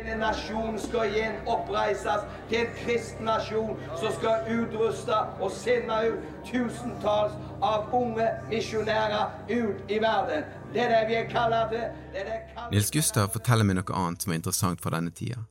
Denne 0.00 0.14
nasjonen 0.16 0.78
skal 0.80 1.10
igjen 1.12 1.34
oppreises 1.50 2.22
til 2.48 2.62
en 2.62 2.70
kristen 2.78 3.26
nasjon 3.28 3.74
som 4.00 4.14
skal 4.16 4.46
utruste 4.48 5.18
og 5.44 5.52
sende 5.52 5.98
ut 6.08 6.30
tusentalls 6.48 7.34
av 7.60 7.92
unge 7.98 8.30
misjonærer 8.48 9.34
ut 9.50 9.92
i 9.92 9.98
verden. 10.00 10.48
Det 10.72 10.86
er 10.86 10.94
det 10.94 11.02
vi 11.10 11.18
er 11.18 11.28
kalt 11.28 11.74
til. 11.74 11.84
Det 12.14 12.22
er 12.22 12.30
det 12.30 12.38
kallet... 12.54 12.72
Nils 12.72 12.90
Gustav 12.96 13.28
forteller 13.36 13.68
meg 13.68 13.76
noe 13.76 14.00
annet 14.00 14.24
som 14.24 14.32
er 14.32 14.40
interessant 14.40 14.80
fra 14.80 14.94
denne 14.96 15.12
tida. 15.12 15.44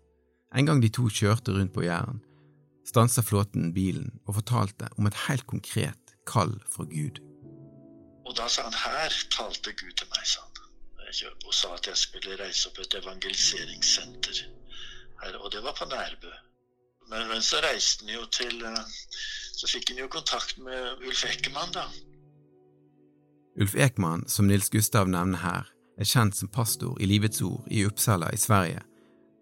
En 0.57 0.65
gang 0.65 0.81
de 0.81 0.89
to 0.97 1.05
kjørte 1.13 1.53
rundt 1.53 1.75
på 1.77 1.85
Jæren, 1.85 2.23
stansa 2.89 3.21
flåten 3.21 3.69
bilen 3.77 4.15
og 4.25 4.39
fortalte 4.41 4.89
om 4.97 5.05
et 5.05 5.25
helt 5.27 5.45
konkret 5.45 6.17
kall 6.25 6.57
fra 6.73 6.89
Gud. 6.89 7.21
Og 8.25 8.33
da 8.33 8.49
sa 8.49 8.65
han 8.65 8.73
her 8.73 9.13
talte 9.29 9.77
Gud 9.77 9.93
til 9.93 10.09
meg, 10.09 10.25
sa 10.25 10.41
han. 10.41 10.48
Og 11.09 11.53
sa 11.53 11.73
at 11.73 11.87
jeg 11.89 11.97
skulle 11.97 12.37
reise 12.37 12.69
opp 12.69 12.77
et 12.83 12.93
evangeliseringssenter 12.99 14.43
her. 15.23 15.37
Og 15.41 15.51
det 15.51 15.63
var 15.65 15.73
på 15.79 15.87
Nærbø. 15.89 16.31
Men, 17.09 17.27
men 17.27 17.41
så 17.41 17.61
reiste 17.65 18.05
han 18.05 18.13
jo 18.13 18.25
til 18.29 18.61
eh, 18.65 18.83
Så 19.57 19.67
fikk 19.67 19.89
han 19.89 20.03
jo 20.03 20.07
kontakt 20.07 20.59
med 20.61 21.01
Ulf 21.07 21.25
Ekman, 21.25 21.73
da. 21.73 21.87
Ulf 23.59 23.73
Ekman, 23.75 24.27
som 24.29 24.47
Nils 24.47 24.69
Gustav 24.69 25.09
nevner 25.09 25.41
her, 25.41 25.71
er 25.99 26.07
kjent 26.07 26.37
som 26.37 26.51
pastor 26.53 26.95
i 27.01 27.09
Livets 27.09 27.41
Ord 27.43 27.65
i 27.67 27.81
Uppsala 27.83 28.29
i 28.31 28.39
Sverige, 28.39 28.85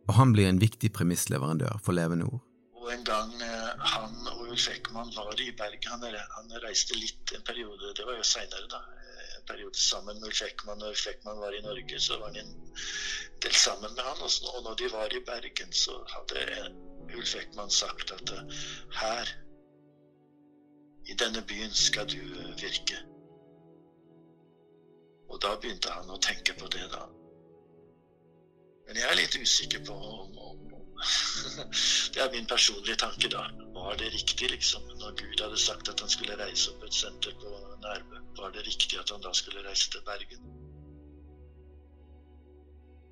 og 0.08 0.16
han 0.18 0.34
blir 0.34 0.50
en 0.50 0.62
viktig 0.64 0.90
premissleverandør 0.96 1.78
for 1.86 1.94
Levende 1.94 2.26
Ord. 2.26 2.42
Og 2.80 2.90
en 2.96 3.06
gang 3.06 3.36
eh, 3.46 3.86
han 3.94 4.16
og 4.32 4.48
Ulf 4.48 4.70
Ekman 4.74 5.14
var 5.14 5.38
i 5.44 5.52
Bergen, 5.60 6.08
han 6.08 6.58
reiste 6.64 6.98
litt 6.98 7.36
en 7.36 7.46
periode, 7.46 7.94
det 8.00 8.08
var 8.08 8.18
jo 8.18 8.26
seinere, 8.26 8.66
da. 8.72 8.82
Periode 9.48 9.80
sammen 9.80 10.20
med 10.20 10.30
Ulf 10.30 10.42
Ekman. 10.42 10.78
Når 10.82 10.94
Ulf 10.96 11.08
Ekman 11.08 11.40
var 11.40 11.56
i 11.56 11.62
Norge, 11.66 12.00
så 12.00 12.20
var 12.20 12.32
han 12.34 12.40
en 12.44 12.54
del 13.44 13.56
sammen 13.56 13.96
med 13.96 14.04
han. 14.04 14.24
Og 14.54 14.64
når 14.64 14.80
de 14.82 14.92
var 14.92 15.14
i 15.14 15.26
Bergen, 15.32 15.74
så 15.74 15.98
hadde 16.14 16.46
Ulf 17.18 17.36
Ekman 17.36 17.72
sagt 17.72 18.12
at 18.12 18.34
her, 19.02 19.36
i 21.08 21.14
denne 21.14 21.42
byen, 21.48 21.74
skal 21.74 22.10
du 22.10 22.20
eh, 22.20 22.62
virke. 22.62 22.98
Og 25.30 25.40
da 25.42 25.56
begynte 25.56 25.92
han 25.92 26.10
å 26.12 26.20
tenke 26.24 26.56
på 26.60 26.68
det, 26.72 26.84
da. 26.92 27.06
Men 28.88 29.00
jeg 29.00 29.08
er 29.12 29.20
litt 29.20 29.36
usikker 29.36 29.84
på 29.88 29.96
om, 29.96 30.38
om 30.38 30.68
Det 32.14 32.22
er 32.24 32.32
min 32.34 32.48
personlige 32.50 32.96
tanke, 32.96 33.30
da. 33.32 33.48
Var 33.88 33.96
det 33.98 34.10
riktig, 34.10 34.52
liksom? 34.52 34.82
Når 35.00 35.12
Gud 35.16 35.42
hadde 35.42 35.58
sagt 35.58 35.88
at 35.88 36.02
han 36.04 36.10
skulle 36.12 36.36
reise 36.36 36.74
opp 36.74 36.82
et 36.84 36.94
senter 36.94 37.32
på 37.40 37.52
Nærbø, 37.80 38.18
var 38.36 38.52
det 38.52 38.66
riktig 38.68 38.98
at 39.00 39.14
han 39.14 39.22
da 39.24 39.32
skulle 39.32 39.64
reise 39.64 39.88
til 39.94 40.02
Bergen? 40.04 40.42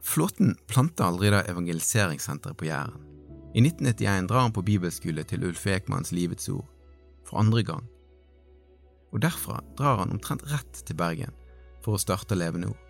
Flåten 0.04 0.52
planta 0.68 1.08
aldri 1.08 1.32
da 1.32 1.46
evangeliseringssenteret 1.48 2.60
på 2.60 2.68
Jæren. 2.68 3.06
I 3.56 3.64
1991 3.64 4.28
drar 4.28 4.44
han 4.44 4.58
på 4.58 4.66
bibelskole 4.68 5.24
til 5.24 5.48
Ulf 5.48 5.64
Ekmanns 5.78 6.12
Livets 6.12 6.52
Ord, 6.52 6.68
for 7.24 7.40
andre 7.40 7.64
gang. 7.64 7.88
Og 9.16 9.24
derfra 9.24 9.62
drar 9.80 10.04
han 10.04 10.12
omtrent 10.12 10.44
rett 10.52 10.84
til 10.84 11.00
Bergen 11.00 11.32
for 11.88 11.96
å 11.96 12.04
starte 12.04 12.36
Levende 12.36 12.74
Ord. 12.76 12.84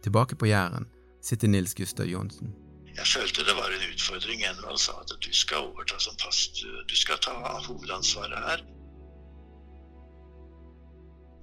Tilbake 0.00 0.40
på 0.40 0.48
Jæren 0.48 0.88
sitter 1.20 1.52
Nils 1.52 1.76
Gustav 1.76 2.08
Johnsen. 2.08 2.56
Jeg 2.96 3.06
følte 3.06 3.44
det 3.44 3.59
var 3.59 3.59
utfordring. 4.00 4.42
Envald 4.42 4.70
altså, 4.70 4.92
sa 4.92 5.00
at 5.00 5.24
du 5.24 5.32
skal 5.34 5.56
overta 5.56 5.98
som 5.98 6.16
past, 6.16 6.62
du 6.88 6.96
skal 6.96 7.18
ta 7.18 7.32
hovedansvaret 7.66 8.38
her. 8.38 8.62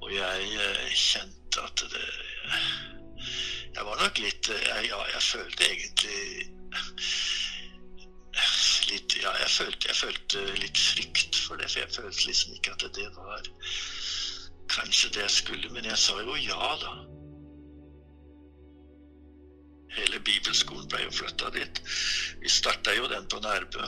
Og 0.02 0.14
jeg 0.14 0.42
eh, 0.66 0.92
kjente 0.94 1.62
at 1.64 1.84
det 1.92 2.08
Jeg 3.76 3.86
var 3.86 3.98
nok 4.02 4.20
litt 4.20 4.50
jeg, 4.50 4.86
Ja, 4.90 5.00
jeg 5.14 5.22
følte 5.22 5.66
egentlig 5.66 6.20
litt 8.92 9.16
Ja, 9.22 9.34
jeg 9.42 9.50
følte, 9.50 9.88
jeg 9.90 9.96
følte 9.96 10.44
litt 10.62 10.78
frykt 10.78 11.36
for 11.36 11.58
det, 11.58 11.72
for 11.72 11.80
jeg 11.80 11.96
følte 11.96 12.28
liksom 12.28 12.54
ikke 12.54 12.76
at 12.78 12.86
det 12.96 13.10
var 13.18 13.50
kanskje 14.70 15.10
det 15.16 15.26
jeg 15.26 15.32
skulle. 15.32 15.70
Men 15.74 15.86
jeg 15.86 15.98
sa 15.98 16.20
jo 16.22 16.36
ja, 16.36 16.72
da. 16.84 16.94
Hele 19.98 20.20
bibelskolen 20.22 20.88
ble 20.92 21.04
jo 21.04 21.14
flytta 21.20 21.52
dit. 21.56 21.82
Vi 22.42 22.50
starta 22.54 22.94
jo 22.94 23.08
den 23.12 23.28
på 23.32 23.40
Nærbø, 23.44 23.88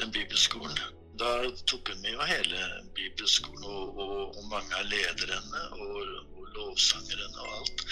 den 0.00 0.12
bibelskolen. 0.14 0.78
Da 1.20 1.30
tok 1.70 1.92
hun 1.92 2.00
med 2.02 2.16
jo 2.16 2.26
hele 2.26 2.60
bibelskolen 2.96 3.64
og, 3.70 3.98
og, 4.04 4.38
og 4.38 4.46
mange 4.50 4.74
av 4.80 4.88
lederne 4.90 5.60
og, 5.78 5.98
og 6.34 6.48
lovsangerne 6.56 7.44
og 7.44 7.58
alt. 7.60 7.84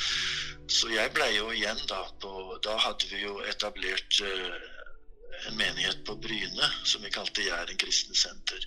Så 0.72 0.90
jeg 0.90 1.12
ble 1.14 1.28
jo 1.36 1.50
igjen 1.52 1.80
da 1.90 2.00
på 2.22 2.58
Da 2.64 2.76
hadde 2.80 3.08
vi 3.10 3.20
jo 3.22 3.36
etablert 3.50 4.20
uh, 4.24 4.56
en 5.48 5.58
menighet 5.58 6.04
på 6.06 6.16
Bryne 6.22 6.68
som 6.84 7.02
vi 7.04 7.12
kalte 7.14 7.44
Jæren 7.46 7.78
kristne 7.78 8.16
senter. 8.18 8.66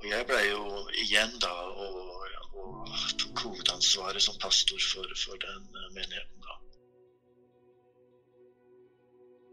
Og 0.00 0.08
jeg 0.08 0.26
ble 0.28 0.40
jo 0.48 0.62
igjen 1.04 1.36
da 1.42 1.52
og, 1.86 2.26
og 2.60 2.94
tok 3.20 3.44
hovedansvaret 3.46 4.24
som 4.24 4.38
pastor 4.42 4.80
for, 4.92 5.16
for 5.24 5.40
den 5.44 5.66
menigheten 5.96 6.46
da. 6.46 6.56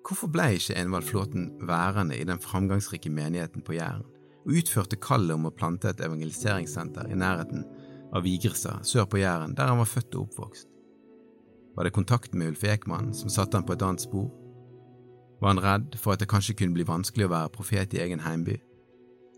Hvorfor 0.08 0.30
ble 0.32 0.54
ikke 0.56 0.76
Envald 0.80 1.04
Flåten 1.04 1.50
værende 1.68 2.16
i 2.16 2.24
den 2.24 2.40
framgangsrike 2.40 3.10
menigheten 3.12 3.62
på 3.62 3.76
Jæren, 3.76 4.06
og 4.46 4.54
utførte 4.56 4.96
kallet 5.04 5.36
om 5.36 5.50
å 5.50 5.52
plante 5.52 5.90
et 5.92 6.00
evangeliseringssenter 6.00 7.10
i 7.12 7.18
nærheten 7.20 7.66
av 8.16 8.24
Vigrestad 8.24 8.88
sør 8.88 9.10
på 9.12 9.20
Jæren, 9.20 9.56
der 9.58 9.68
han 9.68 9.82
var 9.82 9.90
født 9.92 10.16
og 10.16 10.30
oppvokst? 10.30 10.70
Var 11.76 11.84
det 11.84 11.94
kontakten 11.94 12.40
med 12.40 12.54
Ulf 12.54 12.64
Ekman 12.64 13.12
som 13.14 13.30
satte 13.30 13.60
han 13.60 13.68
på 13.68 13.76
et 13.76 13.84
annet 13.84 14.06
spor? 14.06 14.32
Var 15.42 15.52
han 15.52 15.62
redd 15.62 16.00
for 16.00 16.16
at 16.16 16.24
det 16.24 16.32
kanskje 16.32 16.56
kunne 16.56 16.80
bli 16.80 16.88
vanskelig 16.88 17.28
å 17.28 17.34
være 17.36 17.52
profet 17.60 17.94
i 17.94 18.02
egen 18.06 18.24
heimby? 18.24 18.56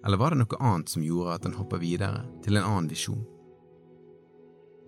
Eller 0.05 0.21
var 0.21 0.31
det 0.31 0.43
noe 0.43 0.61
annet 0.61 0.93
som 0.93 1.03
gjorde 1.03 1.33
at 1.33 1.49
han 1.49 1.57
hoppa 1.57 1.81
videre 1.81 2.27
til 2.45 2.61
en 2.61 2.69
annen 2.69 2.93
visjon? 2.93 3.25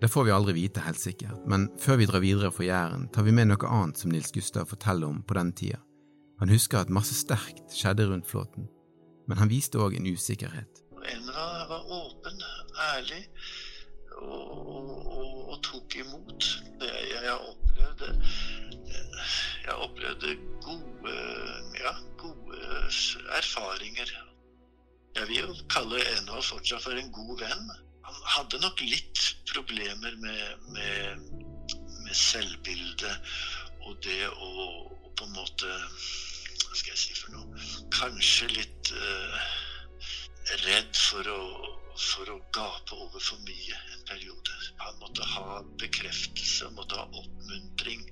Det 0.02 0.08
får 0.08 0.24
vi 0.24 0.30
aldri 0.34 0.52
vite 0.56 0.82
helt 0.82 0.98
sikkert, 0.98 1.44
men 1.46 1.68
før 1.78 2.00
vi 2.00 2.06
drar 2.10 2.22
videre 2.24 2.48
fra 2.50 2.64
Jæren, 2.66 3.04
tar 3.14 3.22
vi 3.22 3.30
med 3.36 3.46
noe 3.52 3.68
annet 3.70 4.00
som 4.00 4.10
Nils 4.10 4.32
Gustav 4.34 4.66
forteller 4.66 5.06
om 5.06 5.20
på 5.22 5.36
den 5.38 5.52
tida. 5.54 5.78
Han 6.42 6.50
husker 6.50 6.80
at 6.80 6.90
masse 6.90 7.14
sterkt 7.14 7.70
skjedde 7.70 8.08
rundt 8.08 8.26
flåten, 8.26 8.66
men 9.30 9.38
han 9.38 9.52
viste 9.52 9.78
òg 9.78 9.94
en 9.94 10.08
usikkerhet. 10.10 10.80
Enra 11.12 11.44
var 11.70 11.86
åpen, 11.86 12.42
ærlig 12.88 13.20
og, 14.16 14.50
og, 14.56 15.38
og 15.54 15.62
tok 15.68 15.94
imot. 16.02 16.50
Jeg, 16.82 17.06
jeg, 17.12 17.38
opplevde 17.52 18.10
Jeg 19.68 19.78
opplevde 19.86 20.34
gode, 20.66 21.14
ja, 21.78 21.94
gode 22.18 22.58
erfaringer. 23.38 24.10
Jeg 25.14 25.30
vil 25.30 25.40
jo 25.44 25.56
kalle 25.70 26.02
Envald 26.16 26.50
fortsatt 26.50 26.90
for 26.90 26.98
en 26.98 27.14
god 27.14 27.34
venn 27.46 27.74
han 28.02 28.20
hadde 28.36 28.60
nok 28.62 28.80
litt 28.84 29.22
problemer 29.52 30.16
med, 30.22 30.68
med, 30.74 31.26
med 32.04 32.16
selvbildet 32.16 33.34
og 33.86 33.98
det 34.04 34.26
å, 34.30 34.50
på 35.18 35.26
en 35.26 35.36
måte 35.36 35.68
Hva 35.68 36.78
skal 36.78 36.92
jeg 36.94 37.00
si 37.02 37.16
for 37.18 37.34
noe? 37.34 37.62
Kanskje 37.94 38.48
litt 38.54 38.92
uh, 38.96 39.38
redd 40.64 40.96
for 40.96 41.28
å, 41.28 41.42
for 41.98 42.32
å 42.32 42.38
gape 42.54 42.96
over 42.96 43.20
for 43.22 43.42
mye 43.46 43.78
en 43.92 44.04
periode. 44.08 44.56
Han 44.80 44.98
måtte 45.02 45.26
ha 45.34 45.60
bekreftelse, 45.82 46.70
måtte 46.78 46.98
ha 46.98 47.04
oppmuntring 47.10 48.06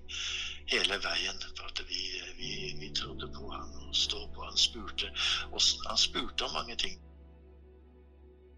hele 0.71 0.99
veien. 1.03 1.41
For 1.57 1.71
at 1.71 1.83
vi, 1.89 2.03
vi, 2.39 2.53
vi 2.83 2.91
trodde 2.97 3.31
på 3.35 3.49
han 3.55 3.73
og 3.87 3.97
stå 3.97 4.27
på. 4.35 4.45
Han 4.45 4.61
spurte, 4.61 5.11
han 5.51 6.03
spurte 6.05 6.47
om 6.47 6.59
mange 6.59 6.77
ting. 6.85 7.01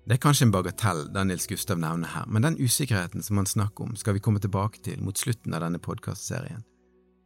Det 0.02 0.16
er 0.16 0.18
kanskje 0.18 0.48
en 0.48 0.52
bagatell, 0.52 1.04
det 1.14 1.22
Nils 1.28 1.46
Gustav 1.46 1.78
nevner 1.78 2.10
her, 2.10 2.24
men 2.26 2.42
den 2.42 2.56
usikkerheten 2.58 3.22
som 3.22 3.38
han 3.38 3.46
snakker 3.46 3.84
om, 3.84 3.94
skal 3.96 4.16
vi 4.16 4.22
komme 4.24 4.40
tilbake 4.42 4.82
til 4.82 4.98
mot 4.98 5.18
slutten 5.18 5.54
av 5.54 5.62
denne 5.62 5.78
podkastserien. 5.78 6.64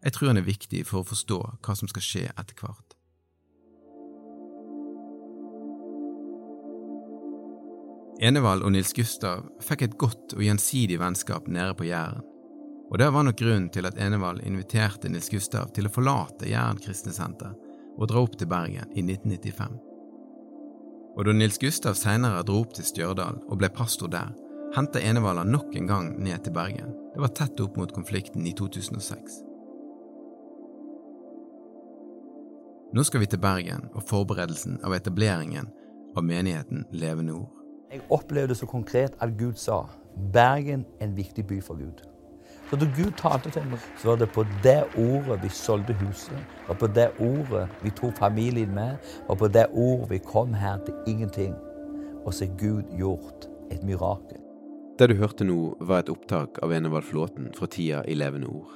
Jeg 0.04 0.12
tror 0.12 0.28
han 0.28 0.40
er 0.42 0.44
viktig 0.44 0.82
for 0.84 1.00
å 1.00 1.08
forstå 1.08 1.38
hva 1.64 1.76
som 1.78 1.88
skal 1.88 2.04
skje 2.04 2.26
etter 2.28 2.60
hvert. 2.60 2.92
Enevald 8.20 8.64
og 8.64 8.76
Nils 8.76 8.92
Gustav 8.96 9.48
fikk 9.64 9.86
et 9.86 9.96
godt 10.00 10.36
og 10.36 10.44
gjensidig 10.44 11.00
vennskap 11.00 11.48
nede 11.48 11.72
på 11.76 11.88
Jæren, 11.88 12.20
og 12.92 13.00
det 13.00 13.08
var 13.12 13.24
nok 13.24 13.40
grunnen 13.40 13.72
til 13.72 13.88
at 13.88 13.96
Enevald 13.96 14.44
inviterte 14.44 15.08
Nils 15.08 15.32
Gustav 15.32 15.72
til 15.72 15.88
å 15.88 15.96
forlate 15.96 16.52
Jæren 16.52 16.80
kristne 16.84 17.16
senter 17.16 17.56
og 17.96 18.08
dra 18.12 18.20
opp 18.20 18.36
til 18.36 18.52
Bergen 18.52 18.92
i 18.92 19.00
1995. 19.00 19.85
Og 21.16 21.24
da 21.24 21.32
Nils 21.32 21.56
Gustav 21.58 21.96
senere 21.96 22.44
dro 22.44 22.60
opp 22.60 22.74
til 22.76 22.84
Stjørdal 22.84 23.38
og 23.48 23.56
ble 23.60 23.70
pastor 23.72 24.10
der, 24.12 24.34
hentet 24.76 25.00
Enevala 25.00 25.46
nok 25.48 25.72
en 25.78 25.88
gang 25.88 26.10
ned 26.20 26.44
til 26.44 26.52
Bergen. 26.52 26.92
Det 27.14 27.22
var 27.22 27.32
tett 27.32 27.60
opp 27.64 27.78
mot 27.80 27.92
konflikten 27.96 28.44
i 28.44 28.52
2006. 28.52 29.38
Nå 32.92 33.04
skal 33.04 33.24
vi 33.24 33.28
til 33.32 33.40
Bergen 33.40 33.88
og 33.94 34.04
forberedelsen 34.08 34.76
av 34.84 34.94
etableringen 34.96 35.70
av 36.16 36.24
menigheten 36.24 36.84
Levende 36.92 37.38
Ord. 37.40 37.48
Jeg 37.92 38.04
opplevde 38.12 38.54
så 38.58 38.68
konkret 38.68 39.16
at 39.20 39.32
Gud 39.40 39.56
sa 39.60 39.86
Bergen 40.32 40.84
er 41.00 41.08
en 41.08 41.16
viktig 41.16 41.46
by 41.48 41.62
for 41.64 41.80
Gud. 41.80 42.04
Så 42.70 42.76
da 42.76 42.86
Gud 42.96 43.12
talte 43.18 43.50
til 43.54 43.66
meg, 43.70 43.82
så 44.00 44.08
var 44.10 44.16
det 44.18 44.26
på 44.34 44.42
det 44.64 44.80
ordet 44.98 45.38
vi 45.42 45.50
solgte 45.54 45.94
huset. 46.00 46.38
Og 46.66 46.78
på 46.80 46.88
det 46.90 47.12
ordet 47.22 47.68
vi 47.82 47.92
tok 47.94 48.16
familien 48.18 48.72
med. 48.74 48.96
Og 49.28 49.38
på 49.38 49.48
det 49.48 49.68
ordet 49.70 50.10
vi 50.10 50.18
kom 50.18 50.54
her 50.54 50.80
til 50.86 50.94
ingenting. 51.06 51.54
Og 52.24 52.34
så 52.34 52.48
har 52.48 52.58
Gud 52.58 52.90
gjort 52.98 53.46
et 53.70 53.84
mirakel. 53.86 54.42
Det 54.98 55.10
du 55.10 55.14
hørte 55.14 55.44
nå, 55.44 55.76
var 55.80 56.02
et 56.02 56.10
opptak 56.10 56.58
av 56.64 56.72
Enevald 56.72 57.04
Flåten 57.04 57.52
fra 57.54 57.68
tida 57.70 58.02
i 58.08 58.16
Levende 58.16 58.48
Ord. 58.48 58.74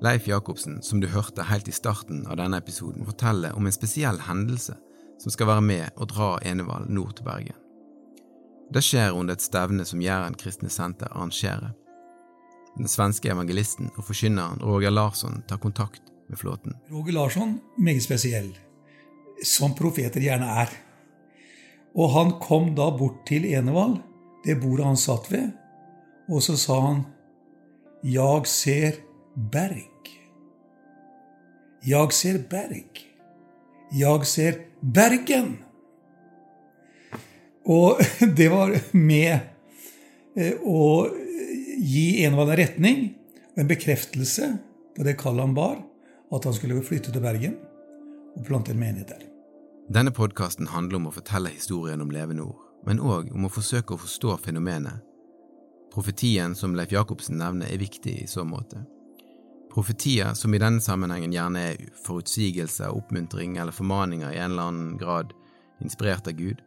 Leif 0.00 0.28
Jacobsen, 0.28 0.82
som 0.82 1.00
du 1.00 1.08
hørte 1.08 1.48
helt 1.50 1.68
i 1.68 1.74
starten 1.74 2.26
av 2.30 2.36
denne 2.40 2.60
episoden, 2.60 3.04
forteller 3.04 3.56
om 3.56 3.66
en 3.66 3.74
spesiell 3.74 4.20
hendelse 4.28 4.76
som 5.18 5.32
skal 5.32 5.48
være 5.50 5.64
med 5.64 5.96
å 5.96 6.08
dra 6.08 6.36
Enevald 6.44 6.92
nord 6.92 7.16
til 7.16 7.26
Bergen. 7.28 7.56
Det 8.72 8.82
skjer 8.84 9.14
under 9.16 9.36
et 9.36 9.44
stevne 9.44 9.84
som 9.88 10.02
Jæren 10.02 10.36
kristne 10.38 10.70
senter 10.72 11.10
arrangerer. 11.12 11.74
Den 12.76 12.88
svenske 12.88 13.30
evangelisten 13.32 13.88
og 13.96 14.04
forkynneren 14.04 14.60
Roger 14.64 14.92
Larsson 14.92 15.42
tar 15.48 15.60
kontakt 15.62 16.02
med 16.28 16.38
flåten. 16.38 16.76
Roger 16.90 17.12
Larsson, 17.16 17.58
meget 17.78 18.04
spesiell, 18.04 18.50
som 19.44 19.74
profeter 19.74 20.20
gjerne 20.20 20.48
er. 20.64 20.72
Og 21.96 22.12
han 22.12 22.34
kom 22.42 22.74
da 22.76 22.90
bort 22.92 23.24
til 23.28 23.46
Enevald, 23.48 24.00
det 24.44 24.58
bordet 24.60 24.86
han 24.86 25.00
satt 25.00 25.30
ved, 25.32 25.50
og 26.28 26.42
så 26.42 26.56
sa 26.60 26.80
han 26.80 27.04
Jeg 28.04 28.46
ser 28.46 29.00
berg. 29.52 30.10
Jeg 31.86 32.12
ser 32.12 32.38
berg. 32.50 33.02
Jeg 33.92 34.26
ser 34.26 34.58
Bergen. 34.82 35.58
Og 37.66 37.98
det 38.38 38.50
var 38.50 38.74
med 38.92 39.38
eh, 40.36 40.54
å 40.62 41.08
gi 41.76 42.24
en 42.24 42.36
retning 42.36 43.14
og 43.54 43.62
en 43.62 43.70
bekreftelse 43.70 44.50
på 44.96 45.04
det 45.04 45.16
kallet 45.20 45.44
han 45.44 45.54
bar, 45.54 45.80
at 46.32 46.44
han 46.44 46.54
skulle 46.54 46.82
flytte 46.82 47.12
til 47.12 47.22
Bergen 47.22 47.56
og 48.36 48.44
plante 48.46 48.72
en 48.72 48.80
menighet 48.80 49.12
der. 49.12 49.26
Denne 49.92 50.10
podkasten 50.10 50.66
handler 50.72 50.98
om 50.98 51.10
å 51.10 51.14
fortelle 51.14 51.52
historien 51.52 52.02
om 52.02 52.10
levende 52.10 52.48
ord, 52.48 52.64
men 52.86 52.98
òg 52.98 53.30
om 53.34 53.46
å 53.46 53.52
forsøke 53.52 53.94
å 53.94 54.02
forstå 54.02 54.34
fenomenet. 54.42 55.04
Profetien 55.94 56.54
som 56.58 56.74
Leif 56.76 56.92
Jacobsen 56.92 57.38
nevner, 57.38 57.70
er 57.70 57.80
viktig 57.80 58.16
i 58.24 58.26
så 58.28 58.44
måte. 58.44 58.82
Profetier 59.72 60.34
som 60.34 60.54
i 60.54 60.60
denne 60.60 60.82
sammenhengen 60.82 61.32
gjerne 61.32 61.62
er 61.70 61.86
forutsigelser, 62.04 62.92
oppmuntring 62.96 63.56
eller 63.60 63.76
formaninger 63.76 64.32
i 64.32 64.40
en 64.40 64.56
eller 64.56 64.72
annen 64.72 64.98
grad 65.00 65.32
inspirert 65.84 66.26
av 66.28 66.36
Gud, 66.36 66.60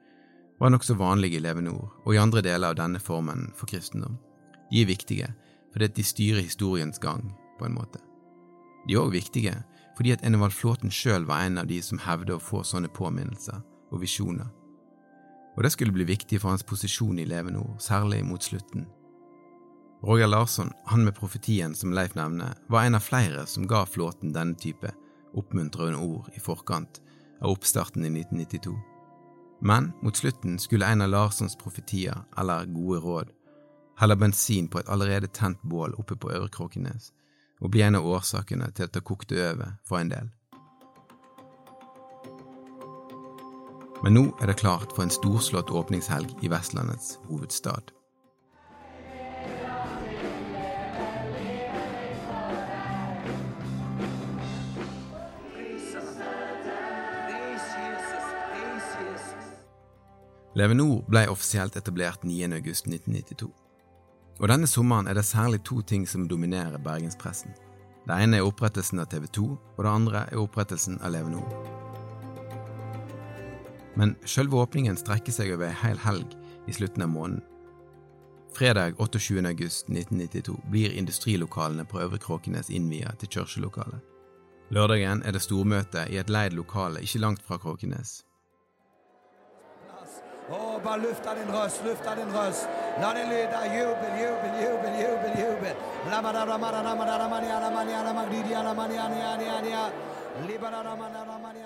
var 0.60 0.72
nokså 0.72 0.96
vanlige 1.00 1.40
i 1.40 1.44
levende 1.44 1.74
ord, 1.76 1.92
og 2.06 2.16
i 2.16 2.20
andre 2.22 2.44
deler 2.46 2.72
av 2.72 2.80
denne 2.80 3.02
formen 3.04 3.48
for 3.58 3.70
kristendom. 3.72 4.18
De 4.72 4.82
er 4.82 4.90
viktige 4.90 5.34
fordi 5.74 5.88
de 5.94 6.04
styrer 6.04 6.42
historiens 6.42 7.00
gang, 7.00 7.28
på 7.60 7.66
en 7.66 7.76
måte. 7.76 8.00
De 8.88 8.96
er 8.96 9.04
òg 9.04 9.12
viktige 9.14 9.56
fordi 9.98 10.14
at 10.16 10.24
Enevald 10.24 10.56
Flåten 10.56 10.92
sjøl 10.92 11.26
var 11.28 11.44
en 11.44 11.60
av 11.60 11.68
de 11.68 11.82
som 11.84 12.00
hevde 12.00 12.38
å 12.38 12.42
få 12.42 12.64
sånne 12.64 12.88
påminnelser 12.88 13.60
og 13.92 14.02
visjoner. 14.02 14.48
Og 15.58 15.66
det 15.66 15.74
skulle 15.74 15.92
bli 15.92 16.08
viktig 16.08 16.40
for 16.40 16.54
hans 16.54 16.64
posisjon 16.64 17.20
i 17.20 17.26
Levende 17.28 17.60
Ord, 17.60 17.82
særlig 17.84 18.22
mot 18.24 18.44
slutten. 18.44 18.86
Roger 20.08 20.30
Larsson, 20.32 20.72
han 20.86 21.04
med 21.04 21.18
profetien 21.18 21.76
som 21.76 21.92
Leif 21.92 22.16
nevner, 22.16 22.56
var 22.72 22.88
en 22.88 22.96
av 22.96 23.04
flere 23.04 23.44
som 23.48 23.68
ga 23.68 23.84
Flåten 23.84 24.32
denne 24.32 24.56
type 24.56 24.94
oppmuntrende 25.36 26.00
ord 26.00 26.30
i 26.34 26.40
forkant 26.40 27.02
av 27.42 27.52
oppstarten 27.52 28.06
i 28.08 28.14
1992. 28.22 28.78
Men 29.62 29.92
mot 30.02 30.16
slutten 30.16 30.56
skulle 30.60 30.88
en 30.88 31.04
av 31.04 31.12
Larssons 31.12 31.58
profetier, 31.60 32.16
eller 32.40 32.72
gode 32.72 33.02
råd, 33.04 33.34
helle 34.00 34.16
bensin 34.16 34.68
på 34.72 34.80
et 34.80 34.90
allerede 34.90 35.28
tent 35.28 35.62
bål 35.62 35.94
oppe 36.00 36.16
på 36.16 36.32
Øvre 36.32 36.50
Kråkenes, 36.50 37.12
og 37.60 37.72
blir 37.72 37.90
en 37.90 38.00
av 38.00 38.08
årsakene 38.08 38.72
til 38.72 38.88
at 38.88 38.96
det 38.96 39.04
kokte 39.04 39.36
over 39.36 39.76
for 39.88 40.00
en 40.00 40.12
del. 40.14 40.30
Men 44.00 44.16
nå 44.16 44.26
er 44.40 44.48
det 44.48 44.62
klart 44.62 44.94
for 44.96 45.04
en 45.04 45.12
storslått 45.12 45.74
åpningshelg 45.76 46.32
i 46.42 46.52
Vestlandets 46.52 47.18
hovedstad. 47.28 47.92
Levenor 60.56 61.04
ble 61.08 61.28
offisielt 61.30 61.76
etablert 61.80 62.24
9.8.1992. 62.24 63.52
Og 64.40 64.48
denne 64.48 64.68
sommeren 64.68 65.08
er 65.08 65.18
det 65.20 65.26
særlig 65.28 65.60
to 65.68 65.82
ting 65.82 66.06
som 66.08 66.28
dominerer 66.28 66.80
bergenspressen. 66.80 67.52
Det 68.08 68.16
ene 68.16 68.40
er 68.40 68.48
opprettelsen 68.48 69.02
av 69.04 69.10
TV 69.12 69.28
2, 69.36 69.46
og 69.78 69.84
det 69.84 69.92
andre 69.92 70.24
er 70.32 70.40
opprettelsen 70.40 71.00
av 71.04 71.12
Leve 71.14 71.30
Nord. 71.34 71.52
Men 74.00 74.16
selve 74.24 74.62
åpningen 74.64 74.96
strekker 74.98 75.36
seg 75.36 75.52
over 75.54 75.68
ei 75.68 75.80
hel 75.82 76.00
helg 76.06 76.38
i 76.68 76.74
slutten 76.74 77.04
av 77.04 77.12
måneden. 77.12 77.44
Fredag 78.56 78.96
28. 78.98 79.44
august 79.46 79.90
1992 79.90 80.56
blir 80.72 80.96
industrilokalene 80.98 81.86
på 81.86 82.00
Øvre 82.02 82.18
Kråkenes 82.18 82.70
innvia 82.70 83.12
til 83.20 83.30
kirkelokalet. 83.36 84.00
Lørdagen 84.70 85.22
er 85.26 85.36
det 85.36 85.44
stormøte 85.44 86.08
i 86.10 86.18
et 86.22 86.30
leid 86.30 86.56
lokale 86.58 87.04
ikke 87.04 87.22
langt 87.22 87.44
fra 87.46 87.58
Kråkenes. 87.58 88.24
Å, 90.50 90.80
bare 90.82 91.02
lufta 91.04 91.36
din 91.38 91.50
røst, 91.54 91.84
lufta 91.86 92.16
din 92.18 92.32
røst. 92.34 92.66
La 93.02 93.12
det 93.14 93.26
lyde 93.30 93.60
jubel, 93.70 94.14
jubel, 94.18 94.54
jubel, 94.64 94.94
jubel, 95.04 95.34
jubel. 95.38 95.76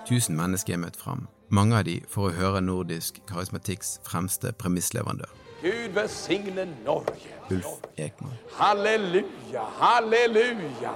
Tusen 0.08 0.36
mennesker 0.36 0.74
er 0.76 0.82
møtt 0.82 0.98
fram, 1.00 1.24
mange 1.48 1.78
av 1.78 1.86
de 1.88 1.96
for 2.10 2.28
å 2.28 2.34
høre 2.36 2.60
nordisk 2.64 3.22
karismatikks 3.30 3.96
fremste 4.04 4.52
premissleverandør. 4.60 5.32
Gud 5.62 5.96
velsigne 5.96 6.66
Norge. 6.84 7.32
Ulf 7.54 7.86
Ekman. 7.96 8.36
Halleluja, 8.58 9.64
halleluja, 9.80 10.92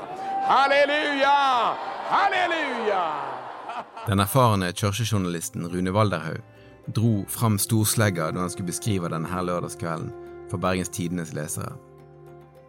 halleluja, 0.51 1.35
halleluja! 2.13 3.03
Den 4.05 4.21
erfarne 4.21 4.73
kirkejournalisten 4.77 5.69
Rune 5.73 5.93
Walderhaug 5.97 6.45
dro 6.95 7.25
fram 7.29 7.59
storslegga 7.59 8.31
da 8.33 8.41
han 8.41 8.51
skulle 8.51 8.73
beskrive 8.73 9.11
denne 9.13 9.43
lørdagskvelden 9.45 10.13
for 10.51 10.59
Bergens 10.59 10.89
Tidendes 10.89 11.35
lesere. 11.37 11.75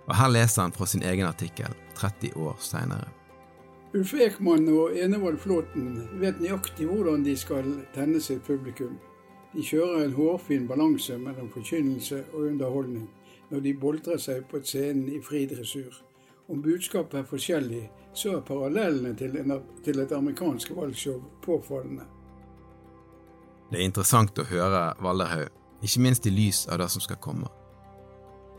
Og 0.08 0.15
her 0.15 0.32
leser 0.34 0.62
han 0.62 0.73
fra 0.73 0.86
sin 0.86 1.03
egen 1.03 1.25
artikkel 1.25 1.73
30 1.95 2.36
år 2.36 2.58
seinere. 2.60 3.08
Ulf 3.93 4.13
Ekman 4.13 4.67
og 4.69 4.97
Enevold 4.97 5.38
Flåten 5.41 6.03
vet 6.21 6.41
nøyaktig 6.41 6.86
hvordan 6.89 7.23
de 7.25 7.36
skal 7.38 7.69
tenne 7.95 8.21
sitt 8.21 8.43
publikum. 8.45 8.99
De 9.53 9.63
kjører 9.65 10.03
en 10.03 10.13
hårfin 10.13 10.67
balanse 10.69 11.17
mellom 11.17 11.49
forkynnelse 11.49 12.23
og 12.34 12.51
underholdning 12.51 13.08
når 13.49 13.63
de 13.65 13.73
boltrer 13.82 14.21
seg 14.21 14.45
på 14.49 14.62
scenen 14.62 15.10
i 15.10 15.21
fri 15.25 15.47
dressur. 15.49 16.03
Om 16.49 16.62
budskapet 16.62 17.19
er 17.19 17.25
forskjellig, 17.29 17.84
så 18.13 18.36
er 18.38 18.45
parallellene 18.45 19.15
til, 19.17 19.38
en, 19.38 19.55
til 19.86 19.99
et 20.01 20.13
amerikansk 20.13 20.71
valgshow 20.77 21.21
påfallende. 21.45 22.05
Det 23.69 23.77
er 23.77 23.86
interessant 23.86 24.39
å 24.41 24.47
høre 24.49 24.93
Valderhaug, 25.03 25.49
ikke 25.86 26.01
minst 26.01 26.25
i 26.25 26.34
lys 26.34 26.65
av 26.67 26.82
det 26.82 26.89
som 26.89 27.03
skal 27.03 27.19
komme. 27.21 27.49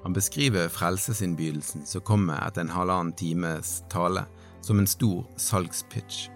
Han 0.04 0.14
beskriver 0.16 0.70
frelsesinnbydelsen 0.72 1.82
som 1.86 2.04
kommer 2.06 2.40
etter 2.46 2.64
en 2.64 2.72
halvannen 2.72 3.12
times 3.12 3.80
tale, 3.90 4.24
som 4.60 4.78
en 4.78 4.88
stor 4.88 5.26
salgspitch. 5.36 6.28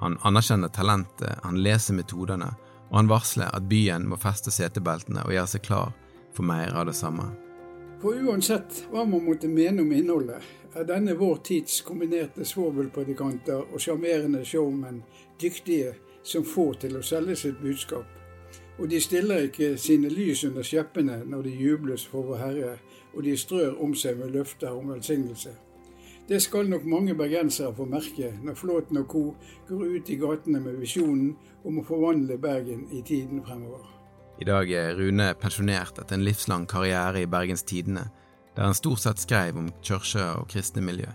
Han 0.00 0.18
anerkjenner 0.28 0.68
talentet, 0.68 1.38
han 1.42 1.62
leser 1.62 1.96
metodene, 1.96 2.50
og 2.90 2.98
han 2.98 3.08
varsler 3.10 3.54
at 3.54 3.68
byen 3.70 4.04
må 4.10 4.18
feste 4.20 4.52
setebeltene 4.52 5.24
og 5.24 5.32
gjøre 5.32 5.52
seg 5.54 5.64
klar 5.64 5.94
for 6.36 6.44
mer 6.44 6.74
av 6.76 6.90
det 6.90 6.96
samme. 6.98 7.30
For 8.02 8.18
uansett 8.28 8.82
hva 8.92 9.06
man 9.08 9.24
måtte 9.24 9.48
mene 9.48 9.86
om 9.86 9.92
innholdet, 9.94 10.42
er 10.76 10.84
denne 10.84 11.14
vår 11.16 11.38
tids 11.46 11.78
kombinerte 11.86 12.44
svovelpredikanter 12.44 13.70
og 13.70 13.80
sjarmerende 13.80 14.42
showmenn 14.44 15.00
dyktige 15.40 15.94
som 16.26 16.44
får 16.44 16.82
til 16.82 16.98
å 16.98 17.04
selge 17.06 17.36
sitt 17.38 17.60
budskap. 17.62 18.06
Og 18.76 18.90
de 18.90 19.00
stiller 19.00 19.46
ikke 19.46 19.76
sine 19.80 20.10
lys 20.12 20.42
under 20.44 20.66
skjeppene 20.66 21.22
når 21.24 21.46
de 21.46 21.54
jubles 21.56 22.04
for 22.10 22.26
Vår 22.28 22.42
Herre, 22.42 22.74
og 23.14 23.24
de 23.24 23.36
strør 23.38 23.78
om 23.80 23.94
seg 23.96 24.18
med 24.20 24.34
løfter 24.34 24.74
om 24.76 24.90
velsignelse. 24.92 25.54
Det 26.28 26.40
skal 26.42 26.68
nok 26.68 26.84
mange 26.90 27.14
bergensere 27.14 27.70
få 27.74 27.86
merke 27.86 28.32
når 28.42 28.58
Flåten 28.58 28.98
og 28.98 29.06
co. 29.08 29.34
går 29.68 29.84
ut 29.96 30.08
i 30.10 30.16
gatene 30.18 30.60
med 30.60 30.80
visjonen 30.82 31.36
om 31.64 31.78
å 31.78 31.84
forvandle 31.86 32.38
Bergen 32.38 32.88
i 32.90 33.02
tiden 33.02 33.44
fremover. 33.46 33.86
I 34.40 34.44
dag 34.44 34.70
er 34.70 34.96
Rune 34.98 35.30
pensjonert 35.40 35.98
etter 35.98 36.18
en 36.18 36.24
livslang 36.26 36.66
karriere 36.66 37.22
i 37.22 37.30
Bergens 37.30 37.62
Tidende, 37.62 38.10
der 38.56 38.66
han 38.66 38.74
stort 38.74 39.00
sett 39.00 39.22
skrev 39.22 39.56
om 39.56 39.70
kirke 39.80 40.24
og 40.40 40.50
kristne 40.50 40.82
miljø. 40.82 41.08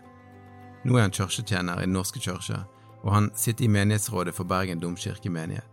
Nå 0.86 0.96
er 0.96 1.06
han 1.06 1.14
kirketjener 1.14 1.84
i 1.84 1.86
Den 1.86 1.94
norske 1.94 2.20
kirke, 2.20 2.64
og 3.04 3.14
han 3.14 3.32
sitter 3.36 3.66
i 3.66 3.72
menighetsrådet 3.72 4.34
for 4.34 4.44
Bergen 4.44 4.82
domkirkemenighet. 4.82 5.68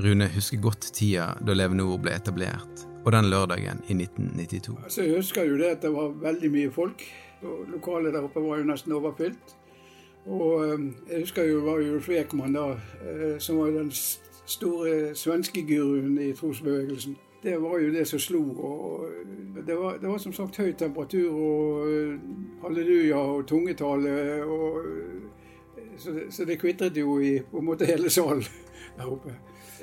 Rune 0.00 0.28
husker 0.34 0.60
godt 0.62 0.92
tida 0.94 1.32
da 1.46 1.54
Leve 1.54 1.74
Nord 1.74 2.00
ble 2.04 2.14
etablert, 2.14 2.84
og 3.04 3.12
den 3.12 3.30
lørdagen 3.30 3.82
i 3.88 3.96
1992. 3.96 4.76
Altså, 4.84 5.02
jeg 5.02 5.16
husker 5.16 5.44
jo 5.44 5.58
det 5.58 5.72
at 5.76 5.82
det 5.82 5.92
var 5.92 6.14
veldig 6.22 6.50
mye 6.50 6.70
folk. 6.70 7.02
og 7.42 7.66
Lokalet 7.72 8.14
der 8.14 8.22
oppe 8.22 8.40
var 8.40 8.58
jo 8.58 8.68
nesten 8.68 8.92
overfylt. 8.92 9.56
Og 10.26 10.66
ehm, 10.66 10.94
jeg 11.10 11.20
husker 11.20 11.44
jo 11.48 11.64
var 11.64 11.80
jo 11.80 11.94
Ulf 11.94 12.08
Ekman 12.08 12.54
da, 12.54 12.66
eh, 13.02 13.38
som 13.38 13.58
var 13.58 13.72
den 13.74 13.90
store 14.46 15.14
svenske 15.14 15.62
guruen 15.66 16.18
i 16.20 16.32
trosbevegelsen. 16.32 17.16
Det 17.42 17.56
var 17.62 17.78
jo 17.80 17.92
det 17.92 18.06
som 18.08 18.18
slo. 18.18 18.42
og 18.42 19.06
Det 19.66 19.78
var, 19.78 19.96
det 19.96 20.08
var 20.08 20.18
som 20.18 20.32
sagt 20.32 20.56
høy 20.56 20.72
temperatur 20.72 21.32
og 21.32 21.88
eh, 21.88 22.18
halleluja 22.62 23.16
og 23.16 23.46
tungetale. 23.46 24.44
og 24.44 24.84
så 26.00 26.16
så 26.30 26.44
det 26.48 26.58
kvitret 26.60 26.96
jo 26.96 27.18
i 27.20 27.38
på 27.50 27.60
en 27.60 27.68
måte 27.68 27.88
hele 27.88 28.10
salen 28.10 28.44
der 28.96 29.06
oppe. 29.06 29.34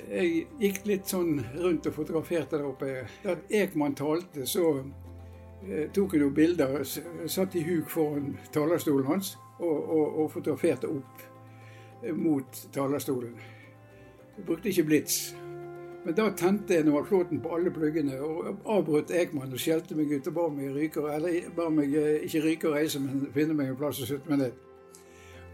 Jeg 0.08 0.45
gikk 0.62 0.86
litt 0.88 1.10
sånn 1.10 1.39
rundt 1.58 1.88
og 1.89 1.95
fotograferte 1.95 2.58
der 2.58 2.67
oppe. 2.67 2.91
Da 3.23 3.36
Ekman 3.62 3.95
talte, 3.97 4.45
så 4.47 4.77
eh, 5.65 5.89
tok 5.93 6.15
jeg 6.15 6.23
noen 6.23 6.38
bilder. 6.38 6.77
Satt 7.27 7.58
i 7.58 7.65
huk 7.65 7.89
foran 7.91 8.36
talerstolen 8.53 9.10
hans 9.10 9.36
og, 9.60 9.77
og, 9.77 10.06
og 10.23 10.32
fotograferte 10.36 10.91
opp 10.91 11.25
eh, 12.03 12.13
mot 12.15 12.63
talerstolen. 12.73 13.36
Jeg 14.38 14.45
brukte 14.45 14.69
ikke 14.69 14.88
blits. 14.91 15.19
Men 16.06 16.15
da 16.15 16.30
tente 16.39 16.77
jeg 16.77 16.86
Noah 16.88 17.03
Flåten 17.03 17.41
på 17.43 17.51
alle 17.58 17.71
pluggene 17.73 18.15
og 18.23 18.62
avbrøt 18.77 19.12
Ekman 19.12 19.51
og 19.51 19.60
skjelte 19.60 19.97
meg 19.97 20.13
ut 20.13 20.30
og 20.30 20.38
ba 20.38 20.45
meg 20.53 20.77
ryke, 20.77 21.03
eller 21.12 21.49
ba 21.58 21.67
meg 21.73 21.91
eh, 21.99 22.21
ikke 22.30 22.45
ryke 22.45 22.69
og 22.69 22.77
reise, 22.77 23.01
men 23.03 23.25
finne 23.36 23.58
meg 23.58 23.73
en 23.73 23.80
plass 23.82 23.99
å 24.06 24.08
slutte 24.08 24.32
med 24.32 24.45
ned. 24.45 24.66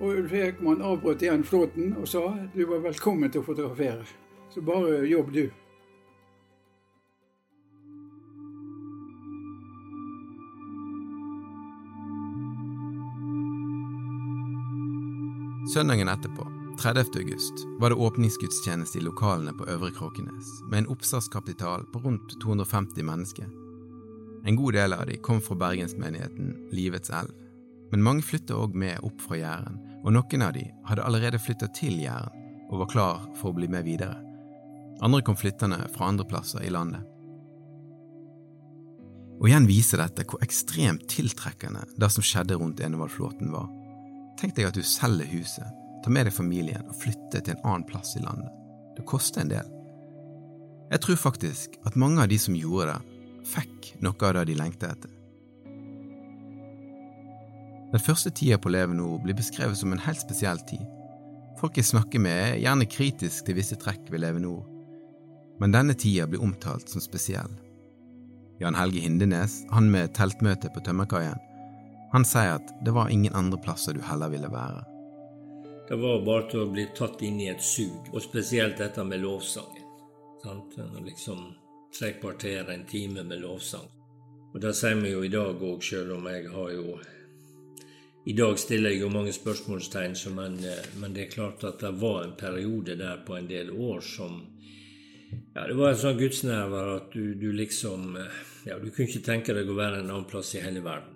Og 0.04 0.18
Ulf 0.20 0.34
Ekman 0.36 0.82
avbrøt 0.84 1.22
igjen 1.24 1.46
Flåten 1.48 1.94
og 1.96 2.10
sa 2.12 2.26
du 2.52 2.66
var 2.68 2.82
velkommen 2.84 3.32
til 3.32 3.40
å 3.40 3.46
fotografere. 3.48 4.04
Så 4.52 4.60
bare 4.60 5.06
jobb, 5.08 5.30
du. 5.32 5.46
Søndagen 15.72 16.12
etterpå, 16.12 16.50
30. 16.84 17.16
august, 17.24 17.64
var 17.80 17.90
det 17.90 18.02
åpningsgudstjeneste 18.04 19.00
i 19.00 19.06
lokalene 19.08 19.56
på 19.56 19.70
Øvre 19.72 19.94
Kråkenes, 19.96 20.52
med 20.68 20.84
en 20.84 20.92
oppstartskapital 20.92 21.88
på 21.94 22.04
rundt 22.04 22.36
250 22.44 23.08
mennesker. 23.08 23.48
En 24.44 24.60
god 24.60 24.76
del 24.76 25.00
av 25.00 25.08
de 25.08 25.16
kom 25.24 25.40
fra 25.42 25.56
bergensmenigheten 25.64 26.52
Livets 26.76 27.10
elv, 27.16 27.32
men 27.94 28.04
mange 28.04 28.28
flytta 28.28 28.60
òg 28.60 28.76
med 28.76 29.00
opp 29.08 29.24
fra 29.24 29.40
Jæren, 29.40 29.80
og 30.04 30.12
noen 30.12 30.44
av 30.44 30.54
de 30.56 30.66
hadde 30.88 31.06
allerede 31.08 31.40
flytta 31.40 31.70
til 31.76 32.02
Jæren 32.04 32.42
og 32.70 32.84
var 32.84 32.92
klar 32.92 33.26
for 33.40 33.52
å 33.52 33.58
bli 33.58 33.70
med 33.72 33.86
videre. 33.88 34.18
Andre 35.04 35.22
kom 35.26 35.38
flyttende 35.38 35.80
fra 35.94 36.10
andre 36.10 36.26
plasser 36.28 36.64
i 36.64 36.72
landet. 36.74 37.04
Og 39.40 39.50
igjen 39.50 39.68
viser 39.68 40.00
dette 40.00 40.26
hvor 40.30 40.44
ekstremt 40.46 41.06
tiltrekkende 41.12 41.84
det 42.00 42.10
som 42.14 42.26
skjedde 42.26 42.58
rundt 42.60 42.82
Enevaldflåten 42.84 43.52
var. 43.54 43.70
Tenk 44.40 44.56
deg 44.58 44.70
at 44.70 44.78
du 44.78 44.84
selger 44.88 45.30
huset, 45.34 45.68
tar 46.04 46.14
med 46.14 46.28
deg 46.28 46.36
familien 46.36 46.86
og 46.88 47.00
flytter 47.02 47.44
til 47.44 47.56
en 47.56 47.66
annen 47.66 47.88
plass 47.88 48.16
i 48.18 48.24
landet. 48.24 48.52
Det 48.98 49.06
koster 49.10 49.44
en 49.44 49.52
del. 49.52 49.72
Jeg 50.94 51.02
tror 51.04 51.20
faktisk 51.20 51.78
at 51.88 51.98
mange 52.00 52.22
av 52.22 52.30
de 52.30 52.38
som 52.40 52.56
gjorde 52.58 52.94
det, 52.94 53.20
fikk 53.50 53.94
noe 54.06 54.30
av 54.30 54.38
det 54.38 54.48
de 54.52 54.58
lengtet 54.60 54.92
etter. 54.94 55.12
Den 57.94 58.02
første 58.02 58.32
tida 58.34 58.58
på 58.58 58.72
Levenor 58.74 59.20
blir 59.22 59.38
beskrevet 59.38 59.78
som 59.78 59.92
en 59.94 60.02
helt 60.02 60.18
spesiell 60.18 60.58
tid. 60.66 60.82
Folk 61.60 61.78
jeg 61.78 61.86
snakker 61.86 62.20
med, 62.26 62.40
er 62.56 62.62
gjerne 62.64 62.90
kritisk 62.90 63.46
til 63.46 63.60
visse 63.60 63.78
trekk 63.78 64.10
ved 64.10 64.24
Levenor, 64.24 64.64
men 65.62 65.76
denne 65.76 65.94
tida 65.94 66.26
blir 66.26 66.42
omtalt 66.42 66.90
som 66.90 67.04
spesiell. 67.04 67.54
Jan 68.58 68.80
Helge 68.80 69.04
Hindenes, 69.06 69.60
han 69.70 69.92
med 69.94 70.16
teltmøte 70.18 70.74
på 70.74 70.82
tømmerkaien, 70.82 71.38
han 72.14 72.26
sier 72.26 72.58
at 72.58 72.74
det 72.86 72.98
var 72.98 73.14
ingen 73.14 73.38
andre 73.38 73.62
plasser 73.62 73.94
du 73.94 74.02
heller 74.06 74.34
ville 74.34 74.50
være. 74.50 74.84
Det 75.88 75.98
var 76.02 76.26
bare 76.26 76.50
til 76.50 76.66
å 76.66 76.70
bli 76.74 76.90
tatt 76.98 77.22
inn 77.22 77.40
i 77.46 77.50
et 77.54 77.62
sug, 77.62 78.10
og 78.14 78.22
spesielt 78.26 78.82
dette 78.82 79.06
med 79.06 79.22
lovsangen. 79.22 79.90
Sant? 80.42 80.78
Liksom 81.06 81.52
tre 81.94 82.16
kvarter, 82.18 82.70
en 82.74 82.86
time 82.90 83.22
med 83.24 83.46
lovsang. 83.46 83.86
Og 84.54 84.62
det 84.62 84.74
sier 84.78 84.98
vi 85.02 85.14
jo 85.14 85.26
i 85.26 85.34
dag 85.34 85.62
òg, 85.62 85.82
sjøl 85.82 86.16
om 86.18 86.26
jeg 86.30 86.50
har 86.54 86.72
jo 86.74 86.98
I 88.26 88.34
dag 88.34 88.60
stiller 88.60 88.94
jeg 88.94 89.02
jo 89.02 89.10
mange 89.12 89.34
spørsmålstegn, 89.36 90.16
men, 90.36 90.54
eh, 90.64 90.86
men, 91.00 91.14
det 91.14 91.26
er 91.26 91.32
klart 91.32 91.64
at 91.68 91.82
det 91.84 91.92
var 92.00 92.24
en 92.24 92.36
periode 92.40 92.96
der 92.96 93.20
på 93.26 93.36
en 93.36 93.50
del 93.50 93.72
år 93.72 94.00
som 94.00 94.42
ja, 95.56 95.66
Det 95.68 95.76
var 95.76 95.90
en 95.90 95.98
sånn 95.98 96.20
gudsnerver 96.20 96.92
at 96.96 97.10
du, 97.12 97.34
du 97.36 97.52
liksom 97.52 98.16
eh, 98.16 98.40
Ja, 98.70 98.78
du 98.80 98.92
kunne 98.92 99.10
ikke 99.10 99.26
tenke 99.26 99.56
deg 99.58 99.68
å 99.68 99.76
være 99.76 100.00
en 100.00 100.12
annen 100.12 100.30
plass 100.30 100.54
i 100.56 100.62
hele 100.64 100.80
verden. 100.86 101.10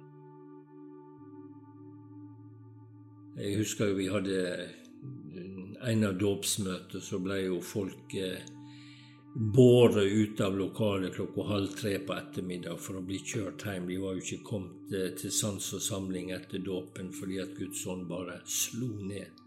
Jeg 3.38 3.56
husker 3.62 3.88
jo 3.88 4.00
vi 4.02 4.10
hadde 4.12 4.68
en 5.88 6.04
av 6.04 6.18
dåpsmøtene, 6.20 7.02
så 7.06 7.20
ble 7.24 7.38
jo 7.46 7.62
folk 7.64 8.16
eh, 8.20 8.42
båret 9.34 10.04
ut 10.04 10.42
av 10.42 10.58
lokalet 10.58 11.14
klokka 11.14 11.42
halv 11.42 11.68
tre 11.68 12.00
på 12.00 12.14
ettermiddag 12.14 12.80
for 12.82 12.98
å 12.98 13.04
bli 13.06 13.20
kjørt 13.22 13.66
hjem. 13.68 13.88
De 13.90 13.98
var 14.02 14.16
jo 14.16 14.24
ikke 14.24 14.46
kommet 14.46 14.94
eh, 14.94 15.12
til 15.20 15.34
sans 15.34 15.74
og 15.78 15.84
samling 15.84 16.32
etter 16.34 16.64
dåpen 16.64 17.12
fordi 17.14 17.42
at 17.44 17.54
Guds 17.58 17.84
ånd 17.88 18.08
bare 18.10 18.40
slo 18.46 18.90
ned. 19.06 19.44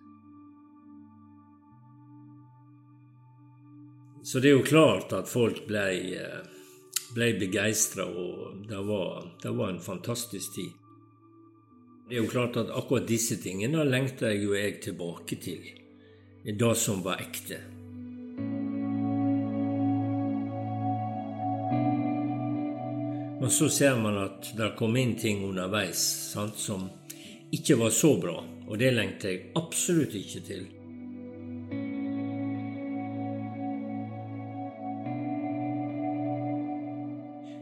Så 4.22 4.38
det 4.38 4.50
er 4.50 4.58
jo 4.58 4.66
klart 4.66 5.14
at 5.16 5.30
folk 5.32 5.64
ble, 5.66 5.86
eh, 6.20 7.32
begeistra, 7.40 8.04
og 8.04 8.68
det 8.68 8.82
var, 8.86 9.32
det 9.42 9.50
var 9.56 9.72
en 9.72 9.82
fantastisk 9.82 10.54
tid. 10.54 10.70
Det 12.08 12.18
er 12.18 12.24
jo 12.24 12.30
klart 12.30 12.56
at 12.60 12.70
akkurat 12.74 13.08
disse 13.08 13.40
tingene 13.42 13.84
lengta 13.86 14.30
jeg 14.30 14.44
jo 14.44 14.54
jeg 14.54 14.80
tilbake 14.82 15.40
til. 15.40 15.66
Det 16.44 16.72
som 16.76 17.02
var 17.02 17.22
ekte. 17.22 17.79
Men 23.40 23.50
så 23.50 23.68
ser 23.72 23.96
man 23.96 24.18
at 24.20 24.50
det 24.57 24.74
kom 24.76 24.96
inn 25.00 25.14
ting 25.16 25.44
underveis 25.46 26.00
sant, 26.35 26.59
som 26.61 26.88
ikke 27.50 27.79
var 27.81 27.94
så 27.94 28.14
bra. 28.20 28.37
Og 28.68 28.79
det 28.79 28.92
lengter 28.94 29.33
jeg 29.33 29.46
absolutt 29.59 30.14
ikke 30.14 30.42
til. 30.46 30.66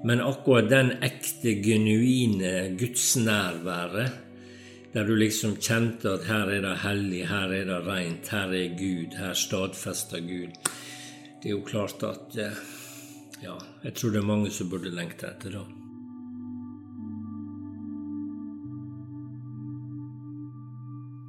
Men 0.09 0.23
akkurat 0.25 0.71
den 0.71 0.97
ekte, 1.05 1.55
genuine 1.63 2.73
gudsnærværet 2.79 4.25
der 4.93 5.05
du 5.05 5.15
liksom 5.15 5.59
kjente 5.61 6.15
at 6.17 6.25
her 6.27 6.49
er 6.49 6.63
det 6.65 6.77
hellig, 6.83 7.27
her 7.29 7.53
er 7.53 7.67
det 7.69 7.81
rent, 7.87 8.31
her 8.33 8.55
er 8.57 8.77
Gud, 8.79 9.17
her 9.19 9.35
stadfester 9.37 10.23
Gud. 10.25 10.55
Det 11.43 11.51
er 11.51 11.55
jo 11.55 11.65
klart 11.67 12.03
at 12.03 12.39
eh, 12.41 12.57
Ja, 13.43 13.55
jeg 13.85 13.95
tror 13.95 14.11
det 14.11 14.19
er 14.19 14.27
mange 14.27 14.51
som 14.51 14.71
burde 14.71 14.91
lengte 14.91 15.29
etter 15.29 15.55
det. 15.55 15.65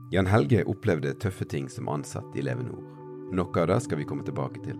Jan 0.10 0.26
Helge 0.26 0.64
opplevde 0.66 1.14
tøffe 1.22 1.46
ting 1.46 1.68
som 1.70 1.90
ansatt 1.94 2.34
i 2.34 2.42
Levenor. 2.42 2.82
Noe 3.30 3.62
av 3.62 3.68
det 3.70 3.78
skal 3.86 4.00
vi 4.00 4.08
komme 4.10 4.26
tilbake 4.26 4.64
til. 4.64 4.78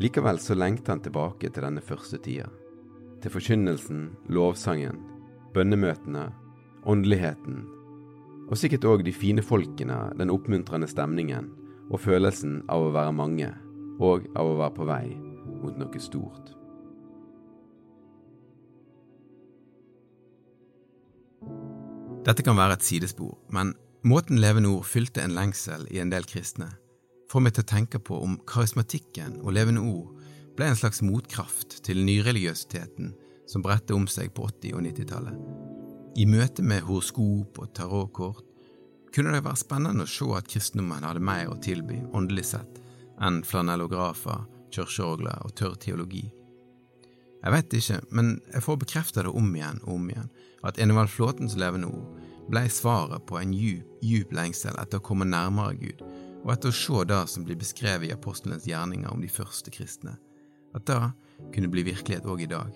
Likevel 0.00 0.40
så 0.40 0.56
lengter 0.56 0.94
han 0.94 1.02
tilbake 1.04 1.50
til 1.52 1.66
denne 1.66 1.82
første 1.84 2.16
tida. 2.24 2.48
Til 3.20 3.34
forkynnelsen, 3.34 4.06
lovsangen, 4.32 5.02
bønnemøtene 5.52 6.30
åndeligheten, 6.88 7.60
og 8.48 8.56
sikkert 8.58 8.88
òg 8.88 9.04
de 9.06 9.12
fine 9.14 9.44
folkene, 9.44 9.98
den 10.18 10.32
oppmuntrende 10.32 10.88
stemningen 10.90 11.52
og 11.92 12.00
følelsen 12.00 12.62
av 12.72 12.88
å 12.88 12.94
være 12.96 13.12
mange, 13.14 13.52
og 14.00 14.24
av 14.32 14.48
å 14.48 14.56
være 14.58 14.76
på 14.78 14.88
vei 14.88 15.31
mot 15.62 15.78
noe 15.78 16.02
stort. 16.02 16.52
Dette 22.22 22.44
kan 22.46 22.54
være 22.54 22.76
et 22.78 22.86
sidespor, 22.86 23.34
men 23.50 23.72
måten 24.06 24.38
Levende 24.38 24.70
Ord 24.70 24.86
fylte 24.86 25.24
en 25.24 25.34
lengsel 25.34 25.88
i 25.90 25.98
en 25.98 26.12
del 26.12 26.26
kristne, 26.28 26.68
får 27.30 27.42
meg 27.42 27.56
til 27.56 27.64
å 27.64 27.72
tenke 27.72 27.98
på 27.98 28.18
om 28.22 28.36
karismatikken 28.46 29.40
og 29.42 29.56
Levende 29.56 29.82
Ord 29.82 30.20
ble 30.54 30.68
en 30.68 30.78
slags 30.78 31.02
motkraft 31.02 31.80
til 31.86 32.04
nyreligiøsiteten 32.06 33.10
som 33.50 33.64
bredte 33.64 33.96
om 33.96 34.06
seg 34.06 34.30
på 34.36 34.46
80- 34.46 34.76
og 34.78 34.84
90-tallet, 34.86 35.36
i 36.20 36.28
møte 36.28 36.62
med 36.62 36.84
horoskop 36.86 37.58
og 37.58 37.74
tarotkort 37.74 38.48
kunne 39.12 39.32
det 39.34 39.44
være 39.44 39.60
spennende 39.60 40.06
å 40.06 40.08
se 40.08 40.28
at 40.36 40.48
kristendommen 40.48 41.04
hadde 41.04 41.24
mer 41.24 41.50
å 41.52 41.58
tilby 41.60 41.98
åndelig 42.16 42.46
sett 42.52 42.78
enn 43.22 43.42
flanellografer, 43.46 44.44
kirkeorgler 44.72 45.42
og 45.46 45.54
tørr 45.58 45.76
teologi. 45.80 46.26
Jeg 47.42 47.54
vet 47.56 47.74
ikke, 47.74 48.00
men 48.14 48.36
jeg 48.52 48.62
får 48.62 48.78
bekreftet 48.84 49.26
det 49.26 49.32
om 49.34 49.48
igjen 49.56 49.80
og 49.82 49.96
om 49.96 50.10
igjen, 50.12 50.28
at 50.62 50.78
Enevald 50.78 51.10
Flåtens 51.10 51.56
levende 51.58 51.90
ord 51.90 52.20
ble 52.50 52.62
svaret 52.70 53.24
på 53.26 53.38
en 53.40 53.54
djup, 53.54 53.88
djup 54.02 54.34
lengsel 54.34 54.78
etter 54.78 55.00
å 55.00 55.06
komme 55.06 55.26
nærmere 55.26 55.74
Gud, 55.80 56.04
og 56.42 56.54
etter 56.54 56.70
å 56.70 56.76
se 56.76 57.02
det 57.10 57.20
som 57.30 57.46
blir 57.46 57.58
beskrevet 57.58 58.08
i 58.08 58.14
apostelens 58.14 58.66
gjerninger 58.66 59.10
om 59.10 59.22
de 59.22 59.30
første 59.30 59.74
kristne, 59.74 60.16
at 60.74 60.86
det 60.86 61.00
kunne 61.54 61.70
bli 61.70 61.84
virkelighet 61.90 62.26
òg 62.30 62.46
i 62.46 62.50
dag. 62.50 62.72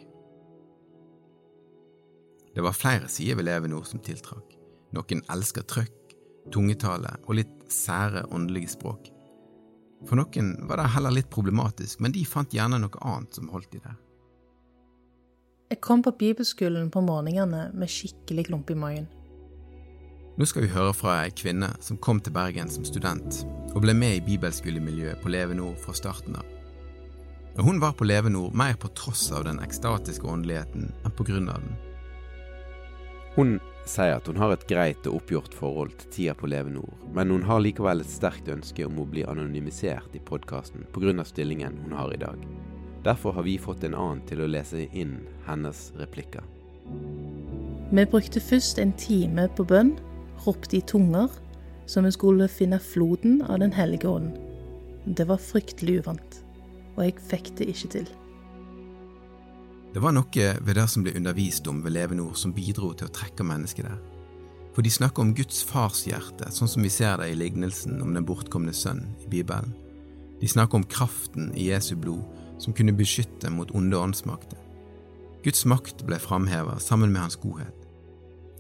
Det 2.57 2.65
var 2.65 2.75
flere 2.75 3.11
sider 3.13 3.39
ved 3.39 3.51
levende 3.51 3.79
ord 3.79 3.87
som 3.87 4.03
tiltrakk. 4.03 4.55
Noen 4.97 5.23
elsker 5.31 5.67
trøkk, 5.69 6.15
tungetale 6.55 7.19
og 7.27 7.37
litt 7.39 7.53
sære 7.71 8.25
åndelige 8.35 8.73
språk. 8.75 9.11
For 10.05 10.19
noen 10.21 10.53
var 10.69 10.81
det 10.81 10.91
heller 10.93 11.15
litt 11.15 11.31
problematisk, 11.33 12.03
men 12.05 12.13
de 12.13 12.25
fant 12.29 12.53
gjerne 12.53 12.79
noe 12.83 13.01
annet 13.01 13.39
som 13.39 13.49
holdt 13.49 13.73
de 13.73 13.81
der. 13.81 13.97
Jeg 15.73 15.81
kom 15.83 16.03
på 16.05 16.13
bibelskolen 16.15 16.93
på 16.95 17.03
morgenene 17.03 17.71
med 17.75 17.91
skikkelig 17.91 18.47
klump 18.51 18.71
i 18.71 18.77
magen. 18.79 19.09
Nå 20.37 20.45
skal 20.45 20.67
vi 20.67 20.71
høre 20.71 20.93
fra 20.95 21.15
ei 21.25 21.33
kvinne 21.33 21.71
som 21.83 21.97
kom 21.97 22.21
til 22.21 22.35
Bergen 22.37 22.69
som 22.71 22.85
student, 22.85 23.41
og 23.73 23.81
ble 23.83 23.95
med 23.97 24.19
i 24.19 24.25
bibelskolemiljøet 24.27 25.23
på 25.25 25.33
Levenord 25.33 25.81
fra 25.81 25.97
starten 25.97 26.37
av. 26.37 26.45
Og 27.57 27.65
hun 27.65 27.81
var 27.81 27.97
på 27.97 28.05
Levenord 28.05 28.55
mer 28.55 28.77
på 28.77 28.93
tross 28.93 29.31
av 29.33 29.47
den 29.49 29.63
ekstatiske 29.65 30.29
åndeligheten 30.29 30.91
enn 30.93 31.17
på 31.17 31.25
grunn 31.25 31.49
av 31.49 31.65
den. 31.65 31.79
Hun 33.37 33.59
sier 33.85 34.17
at 34.17 34.27
hun 34.31 34.39
har 34.41 34.55
et 34.55 34.63
greit 34.65 35.07
og 35.07 35.19
oppgjort 35.19 35.55
forhold 35.55 35.91
til 36.01 36.13
tida 36.15 36.35
på 36.39 36.49
Leve 36.49 36.71
Nord, 36.73 36.95
men 37.13 37.29
hun 37.35 37.45
har 37.45 37.61
likevel 37.61 38.01
et 38.01 38.09
sterkt 38.09 38.49
ønske 38.49 38.87
om 38.87 38.97
å 39.03 39.05
bli 39.11 39.27
anonymisert 39.29 40.17
i 40.17 40.23
podkasten 40.25 40.87
pga. 40.95 41.25
stillingen 41.25 41.77
hun 41.85 41.93
har 41.93 42.15
i 42.15 42.21
dag. 42.23 42.41
Derfor 43.05 43.33
har 43.33 43.43
vi 43.43 43.59
fått 43.59 43.85
en 43.85 43.95
annen 43.95 44.25
til 44.27 44.41
å 44.41 44.49
lese 44.49 44.89
inn 44.93 45.21
hennes 45.47 45.93
replikker. 46.01 46.43
Vi 47.93 48.05
brukte 48.09 48.41
først 48.41 48.79
en 48.79 48.93
time 48.93 49.49
på 49.49 49.69
bønn, 49.69 49.99
ropte 50.47 50.79
i 50.79 50.81
tunger, 50.81 51.29
så 51.87 52.01
vi 52.03 52.11
skulle 52.11 52.49
finne 52.49 52.81
floden 52.81 53.43
av 53.43 53.61
Den 53.61 53.73
hellige 53.73 54.09
ånd. 54.09 54.33
Det 55.05 55.29
var 55.29 55.39
fryktelig 55.39 56.01
uvant, 56.01 56.45
og 56.97 57.05
jeg 57.05 57.21
fikk 57.29 57.53
det 57.59 57.69
ikke 57.69 57.93
til. 58.01 58.09
Det 59.97 60.03
var 60.05 60.13
noe 60.13 60.49
ved 60.61 60.77
det 60.77 60.83
som 60.93 61.01
ble 61.07 61.15
undervist 61.17 61.65
om 61.73 61.79
ved 61.81 61.95
Levenord 61.95 62.37
som 62.37 62.53
bidro 62.53 62.91
til 62.93 63.09
å 63.09 63.13
trekke 63.17 63.45
mennesket 63.49 63.87
der. 63.89 64.01
For 64.77 64.85
de 64.85 64.91
snakker 64.93 65.25
om 65.25 65.31
Guds 65.33 65.63
farshjerte, 65.65 66.51
sånn 66.53 66.69
som 66.69 66.85
vi 66.85 66.91
ser 66.93 67.15
det 67.17 67.31
i 67.33 67.39
lignelsen 67.41 68.03
om 68.05 68.11
den 68.13 68.27
bortkomne 68.29 68.75
sønn 68.77 69.01
i 69.25 69.31
Bibelen. 69.33 69.73
De 70.37 70.51
snakker 70.53 70.77
om 70.77 70.85
kraften 70.85 71.49
i 71.57 71.71
Jesu 71.71 71.95
blod 71.97 72.27
som 72.61 72.77
kunne 72.77 72.93
beskytte 72.99 73.49
mot 73.49 73.73
onde 73.73 73.97
åndsmakter. 73.97 74.61
Guds 75.47 75.65
makt 75.65 76.05
ble 76.05 76.21
framheva 76.21 76.77
sammen 76.77 77.17
med 77.17 77.23
hans 77.23 77.41
godhet. 77.41 77.89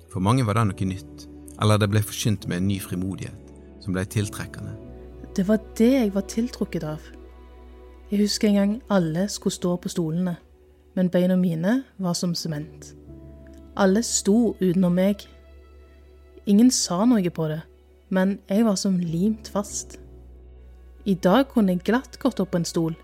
For 0.09 0.25
mange 0.25 0.49
var 0.49 0.57
det 0.57 0.65
noe 0.71 0.89
nytt, 0.89 1.29
eller 1.61 1.77
det 1.77 1.91
ble 1.93 2.01
forkynt 2.01 2.49
med 2.49 2.63
en 2.63 2.69
ny 2.73 2.81
frimodighet 2.81 3.53
som 3.85 3.93
ble 3.93 4.07
tiltrekkende. 4.09 4.73
Det 5.37 5.45
var 5.53 5.61
det 5.77 5.93
jeg 5.99 6.17
var 6.17 6.25
tiltrukket 6.33 6.89
av. 6.97 7.13
Jeg 8.09 8.25
husker 8.25 8.49
en 8.49 8.61
gang 8.63 8.77
alle 8.89 9.29
skulle 9.29 9.61
stå 9.61 9.77
på 9.85 9.93
stolene 9.93 10.39
men 10.97 11.11
beina 11.13 11.37
mine 11.37 11.83
var 12.01 12.15
som 12.17 12.35
sement. 12.35 12.95
Alle 13.77 14.03
sto 14.03 14.57
utenom 14.61 14.95
meg. 14.97 15.27
Ingen 16.49 16.71
sa 16.73 17.05
noe 17.05 17.31
på 17.31 17.49
det, 17.53 17.61
men 18.09 18.39
jeg 18.49 18.65
var 18.65 18.79
som 18.81 18.97
limt 19.01 19.51
fast. 19.53 19.99
I 21.07 21.15
dag 21.15 21.51
kunne 21.53 21.77
jeg 21.77 21.85
glatt 21.87 22.17
gått 22.23 22.41
opp 22.41 22.55
på 22.55 22.63
en 22.63 22.67
stol, 22.67 22.97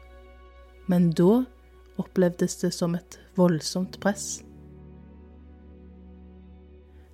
men 0.90 1.10
da 1.14 1.44
opplevdes 2.00 2.56
det 2.62 2.72
som 2.74 2.96
et 2.96 3.18
voldsomt 3.36 4.00
press. 4.02 4.40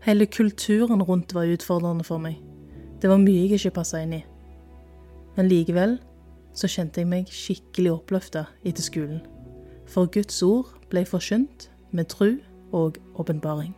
Hele 0.07 0.29
kulturen 0.31 1.03
rundt 1.03 1.35
var 1.35 1.51
utfordrende 1.51 2.07
for 2.07 2.23
meg. 2.23 2.39
Det 3.03 3.11
var 3.11 3.21
mye 3.21 3.45
jeg 3.45 3.59
ikke 3.59 3.75
passa 3.81 4.01
inn 4.03 4.15
i. 4.17 4.23
Men 5.37 5.51
likevel 5.51 5.99
så 6.57 6.71
kjente 6.71 7.03
jeg 7.03 7.11
meg 7.11 7.29
skikkelig 7.31 7.93
oppløfta 7.99 8.47
etter 8.67 8.87
skolen. 8.87 9.21
For 9.89 10.07
Guds 10.13 10.43
ord 10.45 10.75
ble 10.93 11.05
forkynt 11.09 11.71
med 11.97 12.11
tru 12.13 12.37
og 12.77 12.99
åpenbaring. 13.17 13.73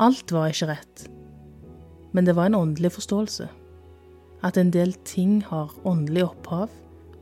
Alt 0.00 0.32
var 0.32 0.52
ikke 0.52 0.68
rett, 0.68 1.06
men 2.12 2.26
det 2.28 2.36
var 2.36 2.50
en 2.50 2.58
åndelig 2.58 2.92
forståelse. 2.98 3.48
At 4.44 4.58
en 4.60 4.70
del 4.70 4.92
ting 5.08 5.40
har 5.44 5.72
åndelig 5.88 6.26
opphav, 6.26 6.68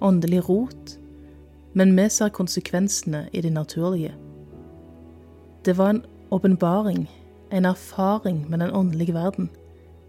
åndelig 0.03 0.43
rot, 0.49 0.97
men 1.75 1.95
vi 1.97 2.09
ser 2.11 2.35
konsekvensene 2.35 3.29
i 3.33 3.41
det 3.41 3.53
naturlige. 3.53 4.15
Det 5.65 5.79
var 5.79 5.91
en 5.95 6.05
åpenbaring, 6.31 7.07
en 7.51 7.65
erfaring 7.65 8.51
med 8.51 8.59
den 8.59 8.75
åndelige 8.75 9.15
verden, 9.15 9.51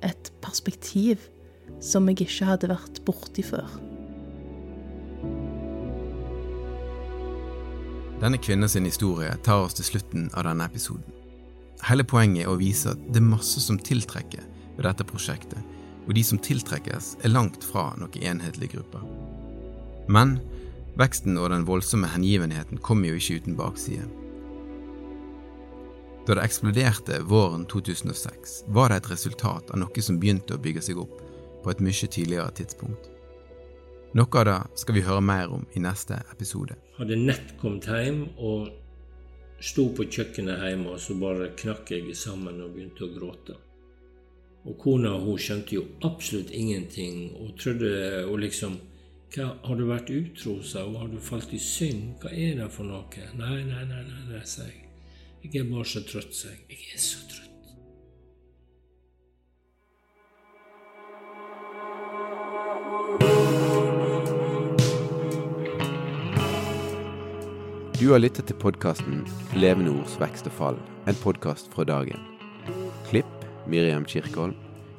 et 0.03 0.33
perspektiv 0.41 1.17
som 1.81 2.09
jeg 2.09 2.21
ikke 2.25 2.45
hadde 2.45 2.69
vært 2.69 3.01
borti 3.05 3.45
før. 3.45 3.94
Denne 8.21 8.37
kvinnens 8.39 8.77
historie 8.79 9.33
tar 9.43 9.65
oss 9.65 9.75
til 9.75 9.87
slutten 9.89 10.29
av 10.33 10.45
denne 10.47 10.65
episoden. 10.69 11.03
Hele 11.83 12.05
poenget 12.07 12.45
er 12.45 12.51
å 12.53 12.59
vise 12.59 12.93
at 12.93 13.01
det 13.11 13.19
er 13.19 13.27
masse 13.27 13.59
som 13.59 13.75
tiltrekker 13.75 14.43
ved 14.77 14.85
dette 14.87 15.05
prosjektet, 15.07 15.59
og 16.07 16.13
de 16.15 16.23
som 16.23 16.39
tiltrekkes, 16.39 17.15
er 17.25 17.33
langt 17.33 17.65
fra 17.65 17.89
noen 17.99 18.15
enhetlige 18.31 18.77
grupper. 18.77 19.03
Men 20.07 20.37
veksten 20.95 21.35
og 21.41 21.49
den 21.51 21.65
voldsomme 21.67 22.07
hengivenheten 22.13 22.79
kommer 22.79 23.11
jo 23.11 23.19
ikke 23.19 23.41
uten 23.41 23.57
bakside. 23.59 24.07
Da 26.25 26.37
det 26.37 26.45
eksploderte 26.47 27.19
våren 27.27 27.67
2006, 27.69 28.63
var 28.73 28.89
det 28.89 29.01
et 29.01 29.11
resultat 29.11 29.69
av 29.69 29.81
noe 29.81 30.05
som 30.05 30.21
begynte 30.21 30.55
å 30.55 30.61
bygge 30.61 30.87
seg 30.87 31.03
opp 31.03 31.19
på 31.65 31.73
et 31.73 31.83
mye 31.83 32.09
tidligere 32.15 32.47
tidspunkt. 32.57 33.11
Noe 34.15 34.39
av 34.39 34.45
det 34.47 34.79
skal 34.79 34.95
vi 34.95 35.01
høre 35.03 35.19
mer 35.19 35.51
om 35.51 35.65
i 35.75 35.81
neste 35.83 36.15
episode. 36.31 36.77
Hadde 36.95 37.17
nett 37.19 37.49
kommet 37.59 37.83
hjem 37.91 38.21
og 38.39 38.69
sto 39.59 39.89
på 39.91 40.05
kjøkkenet 40.07 40.61
hjemme, 40.63 40.93
og 40.93 41.01
så 41.03 41.17
bare 41.19 41.49
knakk 41.59 41.91
jeg 41.91 42.15
sammen 42.15 42.61
og 42.63 42.77
begynte 42.77 43.03
å 43.03 43.11
gråte. 43.11 43.57
Og 44.63 44.77
kona 44.79 45.11
hun 45.19 45.35
skjønte 45.35 45.75
jo 45.75 45.83
absolutt 46.07 46.53
ingenting 46.55 47.33
og 47.41 47.57
trodde 47.59 47.91
og 48.23 48.39
liksom 48.45 48.79
hva, 49.35 49.49
Har 49.67 49.75
du 49.75 49.83
vært 49.89 50.13
utro, 50.15 50.61
sa 50.63 50.85
hun. 50.85 50.95
Har 50.95 51.09
du 51.11 51.19
falt 51.19 51.51
i 51.51 51.59
synd? 51.59 52.13
Hva 52.21 52.31
er 52.31 52.55
det 52.61 52.69
for 52.71 52.87
noe? 52.87 53.25
Nei, 53.35 53.63
nei, 53.67 53.83
nei, 53.89 54.03
nei, 54.07 54.21
nei 54.29 54.45
sa 54.47 54.63
jeg. 54.63 54.85
Jeg 55.43 55.65
er 55.65 55.67
bare 55.73 55.91
så 55.91 56.05
trøtt, 56.07 56.31
sa 56.31 56.53
jeg. 56.53 56.63
Jeg 56.71 56.93
er 56.95 57.03
så 57.03 57.25
trøtt. 57.27 57.44
Du 67.95 68.09
har 68.11 68.19
lyttet 68.19 68.49
til 68.49 68.57
podkasten 68.59 69.21
Levende 69.55 69.93
ords 69.95 70.17
vekst 70.19 70.49
og 70.49 70.53
fall, 70.57 70.79
en 71.07 71.15
podkast 71.21 71.69
fra 71.71 71.85
dagen. 71.87 72.19
Klipp 73.07 73.45
Miriam 73.71 74.03
Kirkholm. 74.03 74.57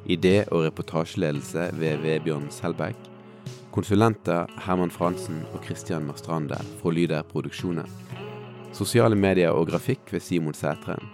Idé- 0.09 0.47
og 0.49 0.63
reportasjeledelse 0.65 1.67
ved 1.77 2.01
Vebjørn 2.01 2.47
Selbekk. 2.49 2.97
Konsulenter 3.71 4.49
Herman 4.65 4.89
Fransen 4.89 5.43
og 5.53 5.61
Christian 5.65 6.07
Marstrande 6.09 6.57
fra 6.81 6.89
Lyder 6.89 7.21
Produksjoner. 7.21 7.85
Sosiale 8.73 9.15
medier 9.15 9.53
og 9.53 9.67
grafikk 9.69 10.09
ved 10.11 10.19
Simon 10.19 10.57
Sætren. 10.57 11.05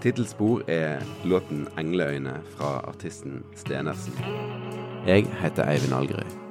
Tittelspor 0.00 0.62
er 0.66 1.04
låten 1.24 1.68
'Engleøyne' 1.76 2.40
fra 2.56 2.80
artisten 2.88 3.44
Stenersen. 3.56 4.16
Jeg 5.06 5.26
heter 5.42 5.68
Eivind 5.68 5.94
Algerøy. 5.94 6.41